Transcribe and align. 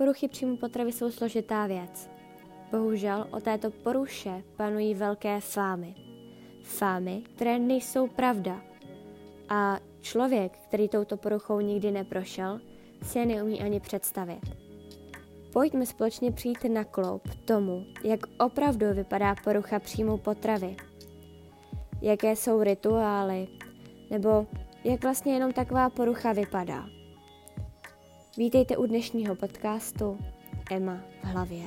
Poruchy 0.00 0.28
příjmu 0.28 0.56
potravy 0.56 0.92
jsou 0.92 1.10
složitá 1.10 1.66
věc. 1.66 2.10
Bohužel 2.70 3.26
o 3.30 3.40
této 3.40 3.70
poruše 3.70 4.42
panují 4.56 4.94
velké 4.94 5.40
fámy. 5.40 5.94
Fámy, 6.62 7.22
které 7.34 7.58
nejsou 7.58 8.08
pravda. 8.08 8.60
A 9.48 9.78
člověk, 10.00 10.58
který 10.68 10.88
touto 10.88 11.16
poruchou 11.16 11.60
nikdy 11.60 11.90
neprošel, 11.90 12.60
si 13.02 13.18
je 13.18 13.26
neumí 13.26 13.60
ani 13.62 13.80
představit. 13.80 14.40
Pojďme 15.52 15.86
společně 15.86 16.32
přijít 16.32 16.64
na 16.64 16.84
kloup 16.84 17.28
tomu, 17.44 17.84
jak 18.04 18.20
opravdu 18.38 18.86
vypadá 18.94 19.34
porucha 19.44 19.78
příjmu 19.78 20.18
potravy. 20.18 20.76
Jaké 22.02 22.36
jsou 22.36 22.62
rituály, 22.62 23.48
nebo 24.10 24.46
jak 24.84 25.02
vlastně 25.02 25.32
jenom 25.34 25.52
taková 25.52 25.90
porucha 25.90 26.32
vypadá. 26.32 26.99
Vítejte 28.36 28.76
u 28.76 28.86
dnešního 28.86 29.36
podcastu 29.36 30.18
Emma 30.70 31.00
v 31.22 31.24
hlavě. 31.24 31.62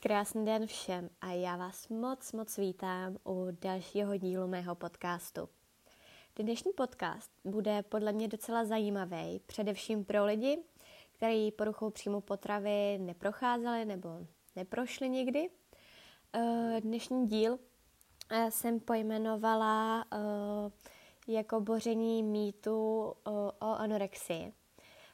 Krásný 0.00 0.44
den 0.44 0.66
všem 0.66 1.10
a 1.20 1.32
já 1.32 1.56
vás 1.56 1.88
moc, 1.88 2.32
moc 2.32 2.56
vítám 2.58 3.16
u 3.26 3.48
dalšího 3.62 4.16
dílu 4.16 4.48
mého 4.48 4.74
podcastu. 4.74 5.48
Dnešní 6.36 6.72
podcast 6.72 7.30
bude 7.44 7.82
podle 7.82 8.12
mě 8.12 8.28
docela 8.28 8.64
zajímavý, 8.64 9.40
především 9.46 10.04
pro 10.04 10.24
lidi, 10.24 10.58
kteří 11.20 11.52
poruchou 11.52 11.90
příjmu 11.90 12.20
potravy 12.20 12.98
neprocházeli 12.98 13.84
nebo 13.84 14.08
neprošli 14.56 15.08
nikdy. 15.08 15.50
Eh, 16.32 16.80
dnešní 16.80 17.26
díl 17.26 17.58
eh, 18.30 18.50
jsem 18.50 18.80
pojmenovala 18.80 20.04
eh, 20.12 20.16
jako 21.28 21.60
boření 21.60 22.22
mýtu 22.22 23.12
o 23.60 23.66
anorexii, 23.66 24.52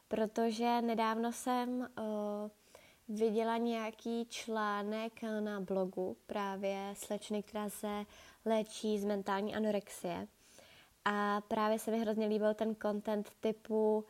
protože 0.09 0.83
nedávno 0.83 1.33
jsem 1.33 1.89
viděla 3.09 3.57
nějaký 3.57 4.27
článek 4.29 5.23
na 5.41 5.61
blogu 5.61 6.17
právě 6.27 6.95
slečny, 6.97 7.43
která 7.43 7.70
se 7.70 8.05
léčí 8.45 8.98
z 8.98 9.05
mentální 9.05 9.55
anorexie. 9.55 10.29
A 11.05 11.41
právě 11.41 11.79
se 11.79 11.91
mi 11.91 11.98
hrozně 11.98 12.27
líbil 12.27 12.55
ten 12.55 12.77
content 12.83 13.31
typu, 13.41 14.05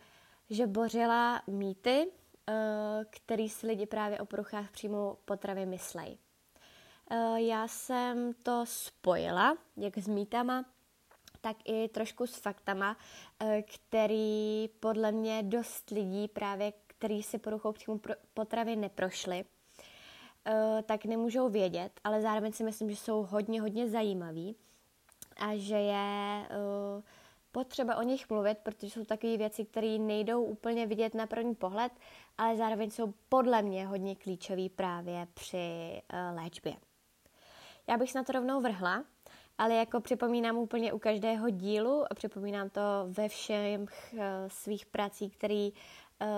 že 0.51 0.67
bořila 0.67 1.43
mýty, 1.47 2.07
eh, 2.49 2.55
který 3.11 3.49
si 3.49 3.67
lidi 3.67 3.87
právě 3.87 4.21
o 4.21 4.27
poruchách 4.27 4.71
příjmu 4.71 5.19
potravy 5.25 5.67
myslej. 5.67 6.19
Eh, 7.11 7.41
já 7.41 7.69
jsem 7.69 8.35
to 8.43 8.65
spojila, 8.67 9.57
jak 9.77 9.99
s 9.99 10.09
mýtama, 10.09 10.65
tak 11.41 11.57
i 11.65 11.89
trošku 11.89 12.27
s 12.27 12.37
faktama, 12.37 12.97
eh, 13.41 13.63
který 13.63 14.69
podle 14.81 15.13
mě 15.13 15.43
dost 15.43 15.91
lidí 15.91 16.29
právě 16.29 16.73
který 16.99 17.23
si 17.23 17.39
poruchou 17.39 17.73
příjmu 17.73 18.01
potravy 18.35 18.77
neprošli, 18.77 19.45
tak 20.87 21.05
nemůžou 21.05 21.49
vědět, 21.49 22.01
ale 22.05 22.23
zároveň 22.23 22.53
si 22.53 22.65
myslím, 22.65 22.91
že 22.91 22.97
jsou 22.97 23.23
hodně, 23.23 23.61
hodně 23.61 23.89
zajímaví 23.89 24.57
a 25.37 25.57
že 25.57 25.77
je 25.77 26.49
potřeba 27.57 27.97
o 27.97 28.03
nich 28.03 28.31
mluvit, 28.31 28.59
protože 28.59 28.91
jsou 28.91 29.05
takové 29.05 29.37
věci, 29.37 29.65
které 29.65 29.99
nejdou 29.99 30.45
úplně 30.45 30.87
vidět 30.87 31.15
na 31.15 31.27
první 31.27 31.55
pohled, 31.55 31.93
ale 32.39 32.57
zároveň 32.57 32.91
jsou 32.91 33.15
podle 33.29 33.63
mě 33.63 33.87
hodně 33.87 34.17
klíčové 34.17 34.69
právě 34.69 35.27
při 35.35 35.57
eh, 36.09 36.31
léčbě. 36.31 36.75
Já 37.87 37.97
bych 37.97 38.13
se 38.13 38.19
na 38.19 38.25
to 38.25 38.33
rovnou 38.33 38.61
vrhla, 38.61 39.05
ale 39.59 39.75
jako 39.75 40.01
připomínám 40.01 40.57
úplně 40.57 40.93
u 40.93 40.99
každého 40.99 41.51
dílu 41.51 42.05
a 42.11 42.15
připomínám 42.15 42.71
to 42.71 42.81
ve 43.09 43.29
všech 43.29 43.81
svých 44.49 44.87
prací, 44.87 45.31
který 45.31 45.73
uh, 45.73 46.29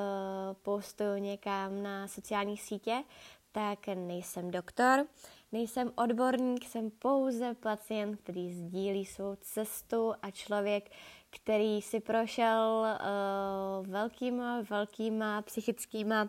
postuju 0.63 1.17
někam 1.17 1.83
na 1.83 2.09
sociální 2.09 2.57
sítě, 2.57 3.05
tak 3.53 3.87
nejsem 3.87 4.51
doktor, 4.51 5.07
nejsem 5.53 5.93
odborník, 5.95 6.65
jsem 6.65 6.91
pouze 6.91 7.55
pacient, 7.55 8.17
který 8.17 8.53
sdílí 8.53 9.07
svou 9.07 9.37
cestu 9.41 10.15
a 10.23 10.31
člověk, 10.31 10.91
který 11.31 11.83
si 11.83 12.01
prošel 12.01 12.87
uh, 12.87 13.87
velkýma, 13.87 14.63
velkýma 14.71 15.43
psychickýma 15.43 16.29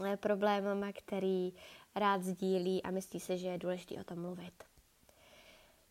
uh, 0.00 0.16
problémama, 0.16 0.92
který 0.92 1.52
rád 1.94 2.22
sdílí 2.22 2.82
a 2.82 2.90
myslí 2.90 3.20
si, 3.20 3.38
že 3.38 3.48
je 3.48 3.58
důležité 3.58 3.94
o 4.00 4.04
tom 4.04 4.20
mluvit. 4.20 4.64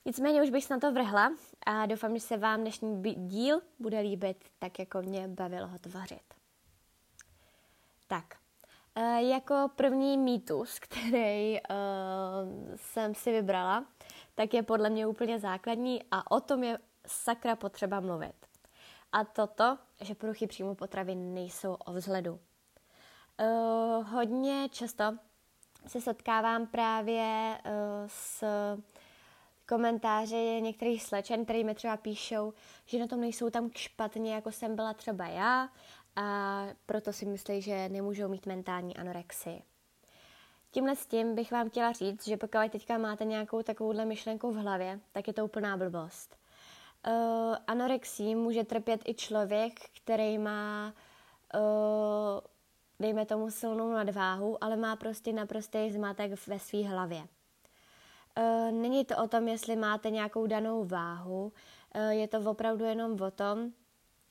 Nicméně 0.06 0.42
už 0.44 0.50
bych 0.50 0.66
se 0.66 0.74
na 0.74 0.80
to 0.80 0.92
vrhla 0.92 1.32
a 1.66 1.86
doufám, 1.86 2.16
že 2.16 2.22
se 2.22 2.38
vám 2.38 2.62
dnešní 2.62 3.04
díl 3.04 3.62
bude 3.80 4.00
líbit 4.00 4.46
tak, 4.60 4.80
jako 4.80 5.02
mě 5.02 5.28
bavilo 5.28 5.68
ho 5.68 5.80
tvořit. 5.80 6.34
Tak, 8.08 8.38
jako 9.20 9.70
první 9.76 10.18
mýtus, 10.18 10.80
který 10.80 11.58
uh, 11.62 11.68
jsem 12.76 13.16
si 13.16 13.32
vybrala, 13.32 13.86
tak 14.36 14.54
je 14.54 14.64
podle 14.64 14.90
mě 14.90 15.08
úplně 15.08 15.40
základní 15.40 16.04
a 16.12 16.32
o 16.32 16.40
tom 16.40 16.64
je 16.64 16.80
sakra 17.08 17.56
potřeba 17.56 18.00
mluvit. 18.00 18.36
A 19.12 19.24
toto, 19.24 19.78
že 20.02 20.16
poruchy 20.16 20.48
příjmu 20.48 20.76
potravy 20.76 21.16
nejsou 21.16 21.74
o 21.74 21.94
vzhledu. 21.94 22.40
Uh, 23.40 24.08
hodně 24.08 24.70
často 24.72 25.04
se 25.88 26.02
setkávám 26.02 26.68
právě 26.68 27.58
uh, 27.66 27.72
s 28.08 28.44
komentáři 29.68 30.62
některých 30.62 31.04
slečen, 31.04 31.44
který 31.44 31.64
mi 31.64 31.76
třeba 31.76 31.98
píšou, 31.98 32.54
že 32.86 33.00
na 33.00 33.08
tom 33.08 33.22
nejsou 33.22 33.50
tam 33.50 33.72
špatně, 33.76 34.34
jako 34.34 34.52
jsem 34.52 34.76
byla 34.76 34.94
třeba 34.94 35.28
já, 35.28 35.70
a 36.18 36.68
proto 36.86 37.14
si 37.14 37.26
myslí, 37.26 37.62
že 37.62 37.90
nemůžou 37.90 38.28
mít 38.28 38.46
mentální 38.46 38.98
anorexii. 38.98 39.64
Tímhle 40.72 40.96
s 40.96 41.06
tím 41.06 41.36
bych 41.36 41.52
vám 41.52 41.70
chtěla 41.70 41.92
říct, 41.92 42.28
že 42.28 42.38
pokud 42.38 42.72
teďka 42.72 42.98
máte 42.98 43.26
nějakou 43.26 43.64
takovouhle 43.64 44.06
myšlenku 44.06 44.52
v 44.52 44.56
hlavě, 44.56 45.00
tak 45.12 45.28
je 45.28 45.34
to 45.34 45.46
úplná 45.46 45.78
blbost. 45.78 46.38
Uh, 47.08 47.56
anorexii 47.68 48.36
může 48.36 48.64
trpět 48.64 49.02
i 49.06 49.14
člověk, 49.14 49.74
který 50.04 50.38
má, 50.38 50.94
uh, 51.56 51.62
dejme 53.00 53.26
tomu, 53.26 53.52
silnou 53.52 53.92
nadváhu, 53.92 54.64
ale 54.64 54.76
má 54.76 54.96
prostě 54.96 55.34
naprostý 55.34 55.92
zmatek 55.92 56.48
ve 56.48 56.60
své 56.60 56.84
hlavě. 56.84 57.20
Uh, 58.38 58.72
není 58.72 59.06
to 59.06 59.24
o 59.24 59.28
tom, 59.28 59.48
jestli 59.48 59.76
máte 59.76 60.10
nějakou 60.10 60.48
danou 60.48 60.86
váhu, 60.86 61.54
uh, 61.96 62.10
je 62.10 62.28
to 62.28 62.52
opravdu 62.52 62.86
jenom 62.86 63.22
o 63.22 63.32
tom, 63.32 63.72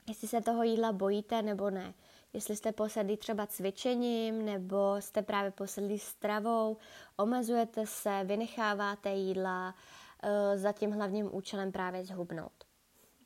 jestli 0.08 0.28
se 0.28 0.40
toho 0.40 0.62
jídla 0.62 0.92
bojíte 0.92 1.42
nebo 1.42 1.70
ne. 1.70 1.94
Jestli 2.32 2.56
jste 2.56 2.72
posedlí 2.72 3.16
třeba 3.16 3.46
cvičením 3.46 4.44
nebo 4.44 4.96
jste 4.98 5.22
právě 5.22 5.50
posedlí 5.50 5.98
stravou, 5.98 6.76
omezujete 7.16 7.86
se, 7.86 8.20
vynecháváte 8.24 9.10
jídla 9.10 9.74
uh, 9.74 10.30
za 10.56 10.72
tím 10.72 10.92
hlavním 10.92 11.34
účelem 11.34 11.72
právě 11.72 12.04
zhubnout. 12.04 12.64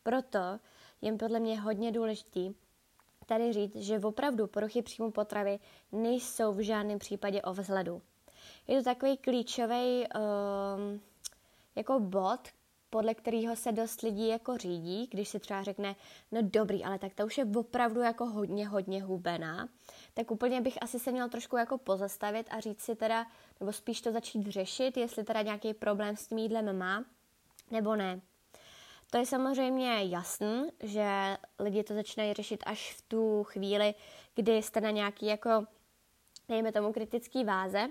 Proto 0.03 0.59
je 1.03 1.17
podle 1.17 1.41
mě 1.41 1.61
hodně 1.61 1.93
důležitý 1.93 2.55
tady 3.31 3.53
říct, 3.53 3.77
že 3.77 3.99
opravdu 3.99 4.47
poruchy 4.47 4.83
příjmu 4.83 5.11
potravy 5.11 5.59
nejsou 5.93 6.53
v 6.53 6.61
žádném 6.61 6.99
případě 6.99 7.43
o 7.43 7.53
vzhledu. 7.53 8.03
Je 8.69 8.79
to 8.79 8.85
takový 8.85 9.17
klíčový 9.17 10.07
um, 10.07 11.01
jako 11.77 12.01
bod, 12.01 12.41
podle 12.91 13.15
kterého 13.15 13.57
se 13.57 13.73
dost 13.73 14.03
lidí 14.03 14.29
jako 14.29 14.57
řídí, 14.57 15.09
když 15.11 15.29
se 15.29 15.39
třeba 15.39 15.63
řekne, 15.63 15.97
no 16.33 16.41
dobrý, 16.43 16.85
ale 16.85 16.99
tak 16.99 17.15
to 17.15 17.27
už 17.27 17.39
je 17.39 17.45
opravdu 17.57 18.01
jako 18.01 18.27
hodně, 18.27 18.69
hodně 18.69 19.03
hubená, 19.03 19.69
tak 20.15 20.31
úplně 20.31 20.61
bych 20.61 20.83
asi 20.83 20.99
se 20.99 21.13
měl 21.13 21.29
trošku 21.29 21.57
jako 21.57 21.79
pozastavit 21.79 22.47
a 22.51 22.61
říct 22.61 22.81
si 22.81 22.97
teda, 22.97 23.27
nebo 23.61 23.73
spíš 23.73 24.01
to 24.01 24.13
začít 24.13 24.47
řešit, 24.47 24.97
jestli 24.97 25.25
teda 25.25 25.43
nějaký 25.43 25.75
problém 25.75 26.17
s 26.17 26.27
tím 26.27 26.39
jídlem 26.39 26.79
má, 26.79 27.05
nebo 27.71 27.97
ne. 27.97 28.21
To 29.11 29.19
je 29.19 29.27
samozřejmě 29.27 30.05
jasný, 30.05 30.65
že 30.83 31.37
lidi 31.59 31.83
to 31.85 31.95
začínají 31.95 32.35
řešit 32.35 32.63
až 32.67 32.95
v 32.95 33.03
tu 33.03 33.45
chvíli, 33.45 33.95
kdy 34.35 34.63
jste 34.63 34.81
na 34.81 34.91
nějaký 34.91 35.27
jako, 35.27 35.67
dejme 36.49 36.73
tomu, 36.73 36.93
kritický 36.93 37.45
váze, 37.45 37.89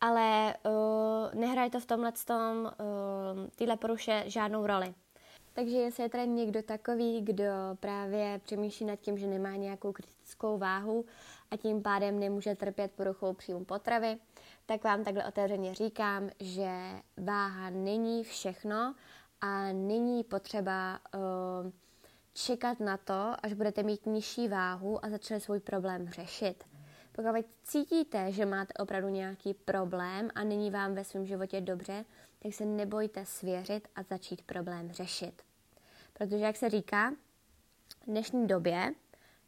ale 0.00 0.54
uh, 0.66 1.40
nehraje 1.40 1.70
to 1.70 1.80
v 1.80 1.86
tomhle 1.86 2.12
tom, 2.12 2.64
uh, 2.64 2.70
tyhle 3.56 3.76
poruše 3.76 4.24
žádnou 4.26 4.66
roli. 4.66 4.94
Takže 5.52 5.76
jestli 5.76 6.02
je 6.02 6.08
tady 6.08 6.28
někdo 6.28 6.62
takový, 6.62 7.20
kdo 7.20 7.44
právě 7.80 8.40
přemýšlí 8.44 8.86
nad 8.86 8.96
tím, 8.96 9.18
že 9.18 9.26
nemá 9.26 9.56
nějakou 9.56 9.92
kritickou 9.92 10.58
váhu 10.58 11.04
a 11.50 11.56
tím 11.56 11.82
pádem 11.82 12.18
nemůže 12.18 12.54
trpět 12.54 12.92
poruchou 12.92 13.32
příjmu 13.32 13.64
potravy, 13.64 14.18
tak 14.66 14.84
vám 14.84 15.04
takhle 15.04 15.24
otevřeně 15.24 15.74
říkám, 15.74 16.30
že 16.40 16.70
váha 17.16 17.70
není 17.70 18.24
všechno 18.24 18.94
a 19.40 19.72
není 19.72 20.24
potřeba 20.24 20.98
uh, 21.14 21.70
čekat 22.34 22.80
na 22.80 22.96
to, 22.96 23.34
až 23.42 23.52
budete 23.52 23.82
mít 23.82 24.06
nižší 24.06 24.48
váhu 24.48 25.04
a 25.04 25.10
začali 25.10 25.40
svůj 25.40 25.60
problém 25.60 26.08
řešit 26.08 26.64
Pokud 27.22 27.46
cítíte, 27.62 28.32
že 28.32 28.46
máte 28.46 28.72
opravdu 28.72 29.08
nějaký 29.08 29.54
problém 29.54 30.30
a 30.34 30.44
není 30.44 30.70
vám 30.70 30.94
ve 30.94 31.04
svém 31.04 31.26
životě 31.26 31.60
dobře, 31.60 32.04
tak 32.38 32.54
se 32.54 32.64
nebojte 32.64 33.26
svěřit 33.26 33.88
a 33.96 34.02
začít 34.02 34.42
problém 34.42 34.92
řešit. 34.92 35.42
Protože, 36.12 36.38
jak 36.38 36.56
se 36.56 36.70
říká, 36.70 37.10
v 38.02 38.06
dnešní 38.06 38.46
době, 38.46 38.92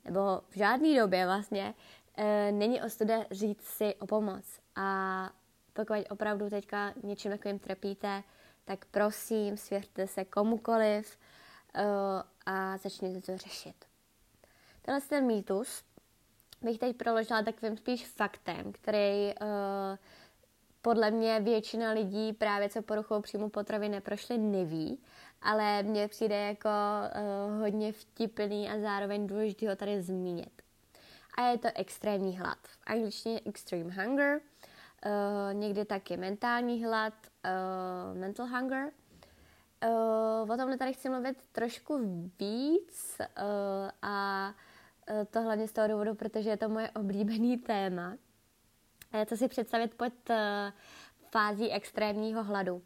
nebo 0.04 0.20
v 0.50 0.56
žádné 0.56 1.00
době 1.00 1.26
vlastně, 1.26 1.74
e, 2.16 2.52
není 2.52 2.82
ostuda 2.82 3.24
říct 3.30 3.64
si 3.64 3.94
o 3.94 4.06
pomoc. 4.06 4.44
A 4.76 5.30
pokud 5.72 5.96
opravdu 6.10 6.50
teďka 6.50 6.94
něčím 7.02 7.30
takovým 7.30 7.58
trpíte, 7.58 8.22
tak 8.64 8.84
prosím, 8.84 9.56
svěřte 9.56 10.06
se 10.06 10.24
komukoliv 10.24 11.18
e, 11.74 11.84
a 12.46 12.76
začněte 12.76 13.20
to 13.20 13.38
řešit. 13.38 13.84
Tenhle 14.82 15.00
ten 15.00 15.26
mýtus 15.26 15.84
bych 16.62 16.78
teď 16.78 16.96
proložila 16.96 17.42
takovým 17.42 17.76
spíš 17.76 18.06
faktem, 18.06 18.72
který 18.72 19.34
uh, 19.40 19.48
podle 20.82 21.10
mě 21.10 21.40
většina 21.40 21.90
lidí 21.90 22.32
právě 22.32 22.68
co 22.68 22.82
poruchou 22.82 23.20
příjmu 23.20 23.48
potravy 23.48 23.88
neprošly 23.88 24.38
neví, 24.38 25.02
ale 25.42 25.82
mně 25.82 26.08
přijde 26.08 26.36
jako 26.36 26.68
uh, 26.68 27.60
hodně 27.60 27.92
vtipný 27.92 28.70
a 28.70 28.80
zároveň 28.80 29.26
důležitý 29.26 29.66
ho 29.66 29.76
tady 29.76 30.02
zmínit. 30.02 30.62
A 31.34 31.42
je 31.42 31.58
to 31.58 31.68
extrémní 31.74 32.38
hlad. 32.38 32.58
V 32.62 32.78
angličtině 32.86 33.40
extreme 33.46 33.94
hunger, 33.94 34.40
uh, 34.40 35.54
někdy 35.54 35.84
taky 35.84 36.16
mentální 36.16 36.84
hlad, 36.84 37.14
uh, 37.44 38.18
mental 38.18 38.46
hunger. 38.46 38.90
Uh, 40.44 40.50
o 40.50 40.56
tomhle 40.56 40.78
tady 40.78 40.92
chci 40.92 41.08
mluvit 41.08 41.36
trošku 41.52 41.98
víc 42.38 43.20
uh, 43.20 43.90
a 44.02 44.54
to 45.30 45.42
hlavně 45.42 45.68
z 45.68 45.72
toho 45.72 45.88
důvodu, 45.88 46.14
protože 46.14 46.50
je 46.50 46.56
to 46.56 46.68
moje 46.68 46.90
oblíbený 46.90 47.58
téma. 47.58 48.16
Co 49.26 49.36
si 49.36 49.48
představit 49.48 49.94
pod 49.94 50.30
eh, 50.30 50.72
fází 51.30 51.70
extrémního 51.70 52.44
hladu. 52.44 52.82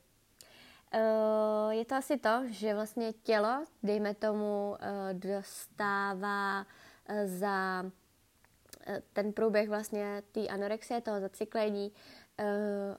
Eh, 0.92 1.74
je 1.74 1.84
to 1.84 1.94
asi 1.94 2.18
to, 2.18 2.42
že 2.46 2.74
vlastně 2.74 3.12
tělo, 3.12 3.64
dejme 3.82 4.14
tomu, 4.14 4.76
dostává 5.12 6.66
za 7.24 7.84
ten 9.12 9.32
průběh 9.32 9.68
vlastně 9.68 10.22
té 10.32 10.48
anorexie, 10.48 11.00
toho 11.00 11.20
zacyklení, 11.20 11.92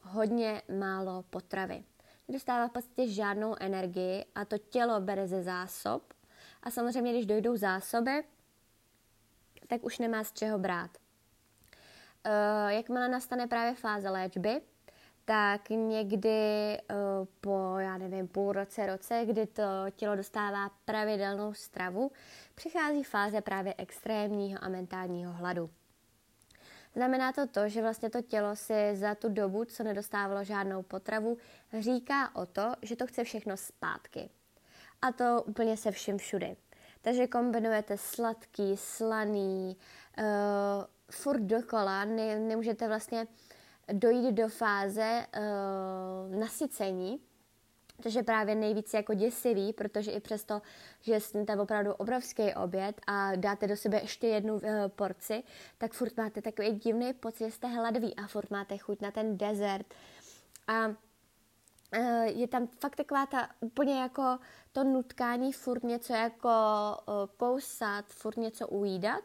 hodně 0.02 0.62
málo 0.80 1.24
potravy. 1.30 1.84
Nedostává 2.28 2.68
v 2.68 2.72
podstatě 2.72 3.08
žádnou 3.08 3.56
energii 3.60 4.26
a 4.36 4.46
to 4.46 4.58
tělo 4.58 5.02
bere 5.02 5.28
ze 5.28 5.44
zásob. 5.44 6.14
A 6.64 6.72
samozřejmě, 6.72 7.12
když 7.12 7.26
dojdou 7.26 7.58
zásoby, 7.58 8.24
tak 9.68 9.84
už 9.84 10.00
nemá 10.00 10.24
z 10.24 10.34
čeho 10.34 10.60
brát. 10.60 10.92
Uh, 12.26 12.72
jakmile 12.72 13.10
nastane 13.10 13.48
právě 13.48 13.76
fáze 13.76 14.10
léčby, 14.10 14.62
tak 15.26 15.70
někdy 15.70 16.78
uh, 16.90 17.28
po, 17.42 17.76
já 17.78 17.98
nevím, 17.98 18.28
půl 18.28 18.52
roce, 18.52 18.86
roce, 18.88 19.22
kdy 19.26 19.46
to 19.46 19.64
tělo 19.96 20.16
dostává 20.16 20.70
pravidelnou 20.86 21.54
stravu, 21.54 22.12
přichází 22.56 23.04
fáze 23.04 23.42
právě 23.42 23.74
extrémního 23.78 24.64
a 24.64 24.70
mentálního 24.70 25.34
hladu. 25.34 25.70
Znamená 26.96 27.32
to 27.32 27.48
to, 27.48 27.70
že 27.70 27.82
vlastně 27.82 28.10
to 28.10 28.22
tělo 28.22 28.56
si 28.56 28.96
za 28.96 29.16
tu 29.16 29.30
dobu, 29.30 29.66
co 29.66 29.84
nedostávalo 29.84 30.44
žádnou 30.44 30.84
potravu, 30.84 31.38
říká 31.80 32.36
o 32.36 32.46
to, 32.46 32.74
že 32.82 32.96
to 32.96 33.08
chce 33.08 33.24
všechno 33.24 33.58
zpátky. 33.58 34.30
A 35.02 35.12
to 35.12 35.44
úplně 35.46 35.78
se 35.78 35.92
vším 35.92 36.18
všudy. 36.18 36.56
Takže 37.06 37.28
kombinujete 37.28 37.98
sladký, 37.98 38.78
slaný, 38.78 39.78
uh, 40.18 40.26
furt 41.12 41.42
dokola, 41.42 42.06
ne, 42.06 42.40
nemůžete 42.40 42.88
vlastně 42.88 43.28
dojít 43.94 44.32
do 44.32 44.50
fáze 44.50 45.26
uh, 45.38 46.40
nasycení, 46.40 47.20
což 48.04 48.14
je 48.14 48.24
právě 48.24 48.56
nejvíc 48.56 48.94
jako 48.94 49.14
děsivý, 49.14 49.74
protože 49.74 50.12
i 50.12 50.20
přesto, 50.20 50.62
že 51.02 51.20
sníte 51.20 51.56
opravdu 51.56 51.94
obrovský 51.94 52.54
oběd 52.54 53.02
a 53.08 53.36
dáte 53.36 53.68
do 53.68 53.76
sebe 53.76 54.00
ještě 54.02 54.28
jednu 54.28 54.54
uh, 54.54 54.62
porci, 54.88 55.44
tak 55.78 55.94
furt 55.94 56.18
máte 56.18 56.42
takový 56.42 56.72
divný 56.72 57.14
pocit, 57.14 57.46
že 57.46 57.52
jste 57.52 57.68
hladví 57.68 58.16
a 58.16 58.28
furt 58.28 58.52
máte 58.52 58.78
chuť 58.78 59.02
na 59.02 59.12
ten 59.12 59.38
dezert. 59.38 59.94
A 60.68 61.05
je 62.26 62.48
tam 62.48 62.68
fakt 62.68 62.96
taková 62.96 63.26
ta 63.26 63.50
úplně 63.60 64.02
jako 64.02 64.38
to 64.72 64.84
nutkání 64.84 65.54
furt 65.54 65.84
něco 65.84 66.14
jako 66.14 66.50
eh, 67.00 67.12
kousat, 67.38 68.06
furt 68.06 68.38
něco 68.38 68.68
ujídat 68.68 69.24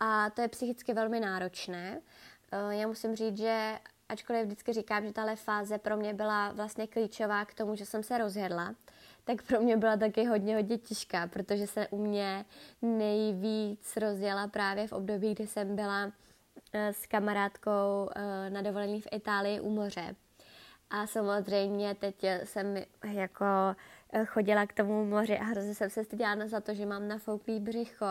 a 0.00 0.30
to 0.30 0.40
je 0.40 0.48
psychicky 0.48 0.94
velmi 0.94 1.20
náročné. 1.20 2.00
Eh, 2.52 2.76
já 2.76 2.86
musím 2.86 3.16
říct, 3.16 3.38
že 3.38 3.78
ačkoliv 4.08 4.44
vždycky 4.44 4.72
říkám, 4.72 5.06
že 5.06 5.12
tahle 5.12 5.36
fáze 5.36 5.78
pro 5.78 5.96
mě 5.96 6.14
byla 6.14 6.52
vlastně 6.52 6.86
klíčová 6.86 7.44
k 7.44 7.54
tomu, 7.54 7.76
že 7.76 7.86
jsem 7.86 8.02
se 8.02 8.18
rozjedla, 8.18 8.74
tak 9.24 9.42
pro 9.42 9.60
mě 9.60 9.76
byla 9.76 9.96
taky 9.96 10.24
hodně, 10.24 10.56
hodně 10.56 10.78
těžká, 10.78 11.26
protože 11.26 11.66
se 11.66 11.88
u 11.88 12.02
mě 12.02 12.44
nejvíc 12.82 13.96
rozjela 13.96 14.48
právě 14.48 14.88
v 14.88 14.92
období, 14.92 15.34
kdy 15.34 15.46
jsem 15.46 15.76
byla 15.76 16.12
s 16.72 17.06
kamarádkou 17.06 18.10
na 18.48 18.62
dovolení 18.62 19.00
v 19.00 19.08
Itálii 19.12 19.60
u 19.60 19.70
moře 19.70 20.16
a 20.90 21.06
samozřejmě 21.06 21.94
teď 21.94 22.24
jsem 22.44 22.76
jako 23.04 23.44
eh, 24.12 24.24
chodila 24.24 24.66
k 24.66 24.72
tomu 24.72 25.04
moři 25.04 25.38
a 25.38 25.44
hrozně 25.44 25.74
jsem 25.74 25.90
se 25.90 26.04
styděla 26.04 26.46
za 26.46 26.60
to, 26.60 26.74
že 26.74 26.86
mám 26.86 27.08
nafouklý 27.08 27.60
břicho. 27.60 28.06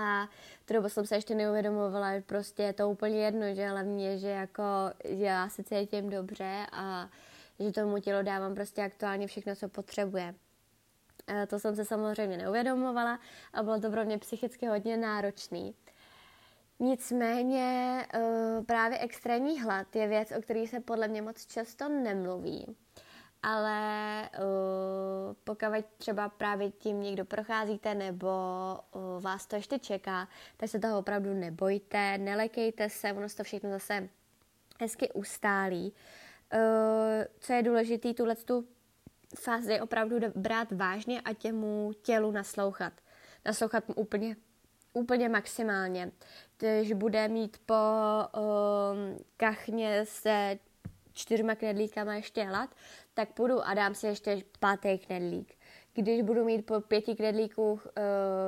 A 0.00 0.28
tu 0.64 0.74
dobu 0.74 0.88
jsem 0.88 1.06
se 1.06 1.14
ještě 1.14 1.34
neuvědomovala, 1.34 2.14
že 2.14 2.20
prostě 2.20 2.62
je 2.62 2.72
to 2.72 2.90
úplně 2.90 3.24
jedno, 3.24 3.54
že 3.54 3.68
hlavně, 3.68 4.18
že 4.18 4.28
jako 4.28 4.62
já 5.04 5.48
se 5.48 5.64
cítím 5.64 6.10
dobře 6.10 6.66
a 6.72 7.08
že 7.58 7.72
tomu 7.72 7.98
tělo 7.98 8.22
dávám 8.22 8.54
prostě 8.54 8.82
aktuálně 8.82 9.26
všechno, 9.26 9.56
co 9.56 9.68
potřebuje. 9.68 10.34
A 11.26 11.46
to 11.46 11.58
jsem 11.58 11.76
se 11.76 11.84
samozřejmě 11.84 12.36
neuvědomovala 12.36 13.20
a 13.52 13.62
bylo 13.62 13.80
to 13.80 13.90
pro 13.90 14.04
mě 14.04 14.18
psychicky 14.18 14.66
hodně 14.66 14.96
náročný. 14.96 15.74
Nicméně 16.80 18.06
uh, 18.14 18.64
právě 18.64 18.98
extrémní 18.98 19.60
hlad 19.60 19.96
je 19.96 20.08
věc, 20.08 20.32
o 20.38 20.42
které 20.42 20.66
se 20.66 20.80
podle 20.80 21.08
mě 21.08 21.22
moc 21.22 21.46
často 21.46 21.88
nemluví. 21.88 22.76
Ale 23.42 24.30
uh, 24.32 25.34
pokud 25.44 25.84
třeba 25.98 26.28
právě 26.28 26.70
tím 26.70 27.00
někdo 27.00 27.24
procházíte 27.24 27.94
nebo 27.94 28.28
uh, 28.92 29.22
vás 29.22 29.46
to 29.46 29.56
ještě 29.56 29.78
čeká, 29.78 30.28
tak 30.56 30.68
se 30.68 30.78
toho 30.78 30.98
opravdu 30.98 31.34
nebojte, 31.34 32.18
nelekejte 32.18 32.90
se, 32.90 33.12
ono 33.12 33.28
se 33.28 33.36
to 33.36 33.44
všechno 33.44 33.70
zase 33.70 34.08
hezky 34.80 35.12
ustálí. 35.12 35.92
Co 37.40 37.52
je 37.52 37.62
důležité, 37.62 38.14
tuhle 38.14 38.34
tu 38.34 38.68
fázi 39.38 39.80
opravdu 39.80 40.16
brát 40.34 40.72
vážně 40.72 41.20
a 41.20 41.32
těmu 41.32 41.92
tělu 42.02 42.30
naslouchat. 42.30 42.92
Naslouchat 43.44 43.88
mu 43.88 43.94
úplně 43.94 44.36
úplně 44.92 45.28
maximálně. 45.28 46.12
Když 46.58 46.92
bude 46.92 47.28
mít 47.28 47.58
po 47.66 47.74
um, 47.74 49.24
kachně 49.36 50.06
se 50.06 50.58
čtyřma 51.12 51.54
knedlíkama 51.54 52.14
ještě 52.14 52.44
hlad, 52.44 52.70
tak 53.14 53.32
půjdu 53.32 53.62
a 53.62 53.74
dám 53.74 53.94
si 53.94 54.06
ještě 54.06 54.42
pátý 54.60 54.98
knedlík. 54.98 55.54
Když 55.94 56.22
budu 56.22 56.44
mít 56.44 56.66
po 56.66 56.80
pěti 56.80 57.14
knedlíků 57.14 57.72
uh, 57.72 57.80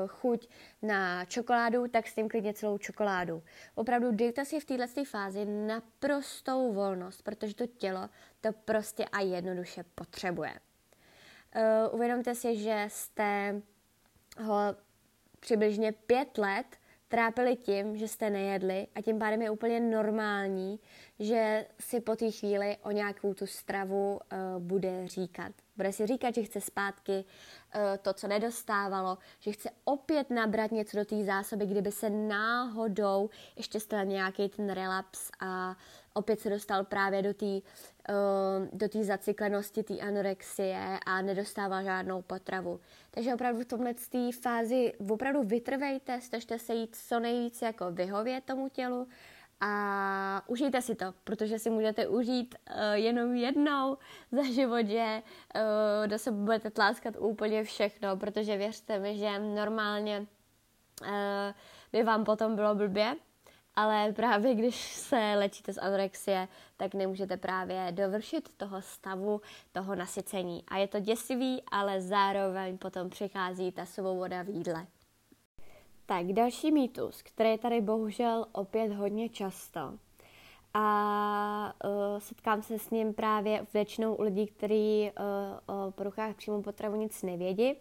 chuť 0.07 0.49
na 0.83 1.25
čokoládu, 1.25 1.89
tak 1.89 2.07
s 2.07 2.15
tím 2.15 2.29
klidně 2.29 2.55
celou 2.55 2.79
čokoládu. 2.79 3.43
Opravdu 3.75 4.11
dejte 4.13 4.45
si 4.45 4.61
v 4.61 4.65
této 4.65 5.05
fázi 5.05 5.45
naprostou 5.45 6.73
volnost, 6.73 7.23
protože 7.23 7.55
to 7.55 7.67
tělo 7.67 8.09
to 8.41 8.53
prostě 8.53 9.05
a 9.05 9.21
jednoduše 9.21 9.85
potřebuje. 9.95 10.53
Uh, 11.57 11.95
uvědomte 11.95 12.35
si, 12.35 12.57
že 12.57 12.85
jste 12.89 13.63
ho 14.43 14.77
přibližně 15.41 15.93
pět 15.93 16.39
let 16.39 16.67
trápili 17.11 17.57
tím, 17.57 17.97
že 17.97 18.09
jste 18.09 18.31
nejedli 18.31 18.87
a 18.95 19.03
tím 19.03 19.19
pádem 19.19 19.43
je 19.43 19.51
úplně 19.51 19.81
normální, 19.81 20.81
že 21.19 21.67
si 21.81 22.01
po 22.01 22.17
té 22.17 22.31
chvíli 22.31 22.77
o 22.83 22.91
nějakou 22.91 23.35
tu 23.35 23.47
stravu 23.47 24.13
uh, 24.13 24.19
bude 24.59 25.09
říkat. 25.09 25.53
Bude 25.77 25.93
si 25.93 26.07
říkat, 26.07 26.35
že 26.35 26.43
chce 26.43 26.61
zpátky 26.61 27.13
uh, 27.15 27.81
to, 28.03 28.13
co 28.13 28.29
nedostávalo, 28.29 29.19
že 29.41 29.53
chce 29.53 29.71
opět 29.85 30.31
nabrat 30.31 30.73
něco 30.73 30.97
do 30.97 31.05
té 31.05 31.25
zásoby, 31.25 31.67
kdyby 31.67 31.93
se 31.93 32.11
náhodou 32.11 33.31
ještě 33.57 33.81
stal 33.81 34.05
nějaký 34.05 34.49
ten 34.49 34.71
relaps 34.71 35.31
a 35.41 35.77
opět 36.15 36.41
se 36.41 36.51
dostal 36.51 36.85
právě 36.85 37.23
do 37.23 37.35
té 37.35 37.47
uh, 37.47 37.61
do 38.73 38.89
té 38.89 39.05
zacyklenosti, 39.05 39.83
té 39.83 39.99
anorexie 39.99 40.99
a 41.07 41.23
nedostával 41.23 41.85
žádnou 41.85 42.23
potravu. 42.23 42.81
Takže 43.11 43.35
opravdu 43.35 43.61
v 43.61 43.65
tomhle 43.65 43.95
té 43.95 44.33
fázi 44.43 44.93
opravdu 45.11 45.43
vytrvejte, 45.43 46.21
snažte 46.21 46.59
se 46.59 46.75
jít 46.75 46.97
co 46.97 47.21
nejvíc 47.21 47.63
jako 47.63 47.93
vyhovět 47.93 48.45
tomu 48.45 48.69
tělu 48.69 49.09
a 49.61 50.43
užijte 50.47 50.83
si 50.83 50.95
to, 50.95 51.15
protože 51.25 51.59
si 51.59 51.71
můžete 51.71 52.09
užít 52.09 52.55
uh, 52.55 52.93
jenom 52.93 53.35
jednou 53.35 53.97
za 54.33 54.43
život, 54.43 54.87
že 54.87 55.23
uh, 55.55 56.07
do 56.07 56.19
sebe 56.19 56.37
budete 56.37 56.71
tláskat 56.71 57.15
úplně 57.19 57.65
všechno, 57.65 58.17
protože 58.17 58.57
věřte 58.57 58.99
mi, 58.99 59.19
že 59.19 59.39
normálně 59.39 60.27
uh, 61.03 61.09
by 61.93 62.03
vám 62.03 62.25
potom 62.25 62.57
bylo 62.57 62.75
blbě, 62.75 63.17
ale 63.75 64.13
právě 64.13 64.55
když 64.55 64.93
se 64.93 65.35
léčíte 65.37 65.73
z 65.73 65.79
anorexie, 65.79 66.49
tak 66.77 66.95
nemůžete 66.95 67.37
právě 67.37 67.89
dovršit 67.91 68.49
toho 68.57 68.83
stavu, 68.83 69.41
toho 69.73 69.95
nasycení. 69.95 70.65
A 70.69 70.77
je 70.77 70.89
to 70.89 71.01
děsivý, 71.01 71.63
ale 71.71 72.01
zároveň 72.01 72.79
potom 72.79 73.11
přichází 73.11 73.73
ta 73.73 73.87
svoboda 73.87 74.43
v 74.43 74.49
jídle. 74.49 74.87
Tak, 76.07 76.27
další 76.27 76.73
mýtus, 76.73 77.23
který 77.23 77.51
je 77.51 77.59
tady 77.59 77.81
bohužel 77.81 78.47
opět 78.53 78.93
hodně 78.93 79.29
často. 79.29 79.99
A 80.75 81.75
uh, 81.85 82.19
setkám 82.19 82.63
se 82.63 82.79
s 82.79 82.91
ním 82.91 83.15
právě 83.15 83.67
většinou 83.75 84.15
u 84.15 84.23
lidí, 84.23 84.47
kteří 84.47 85.11
uh, 85.67 85.77
o 85.77 85.91
poruchách 85.91 86.37
příjmu 86.37 86.63
potravu 86.63 86.97
nic 86.97 87.23
nevědí. 87.23 87.75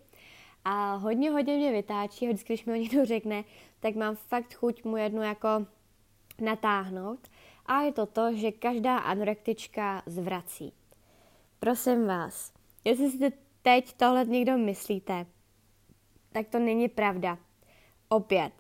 A 0.65 0.95
hodně, 0.95 1.31
hodně 1.31 1.57
mě 1.57 1.71
vytáčí, 1.71 2.27
vždycky, 2.27 2.53
když 2.53 2.65
mi 2.65 2.73
o 2.73 2.75
někdo 2.75 3.05
řekne, 3.05 3.43
tak 3.79 3.95
mám 3.95 4.15
fakt 4.15 4.53
chuť 4.53 4.83
mu 4.83 4.97
jednu 4.97 5.21
jako 5.21 5.47
natáhnout. 6.41 7.19
A 7.65 7.81
je 7.81 7.91
to 7.91 8.05
to, 8.05 8.33
že 8.33 8.51
každá 8.51 8.97
anorektička 8.97 10.01
zvrací. 10.05 10.73
Prosím 11.59 12.07
vás, 12.07 12.53
jestli 12.85 13.11
si 13.11 13.31
teď 13.61 13.93
tohle 13.93 14.25
někdo 14.25 14.57
myslíte, 14.57 15.25
tak 16.31 16.47
to 16.47 16.59
není 16.59 16.87
pravda. 16.87 17.37
Opět, 18.09 18.51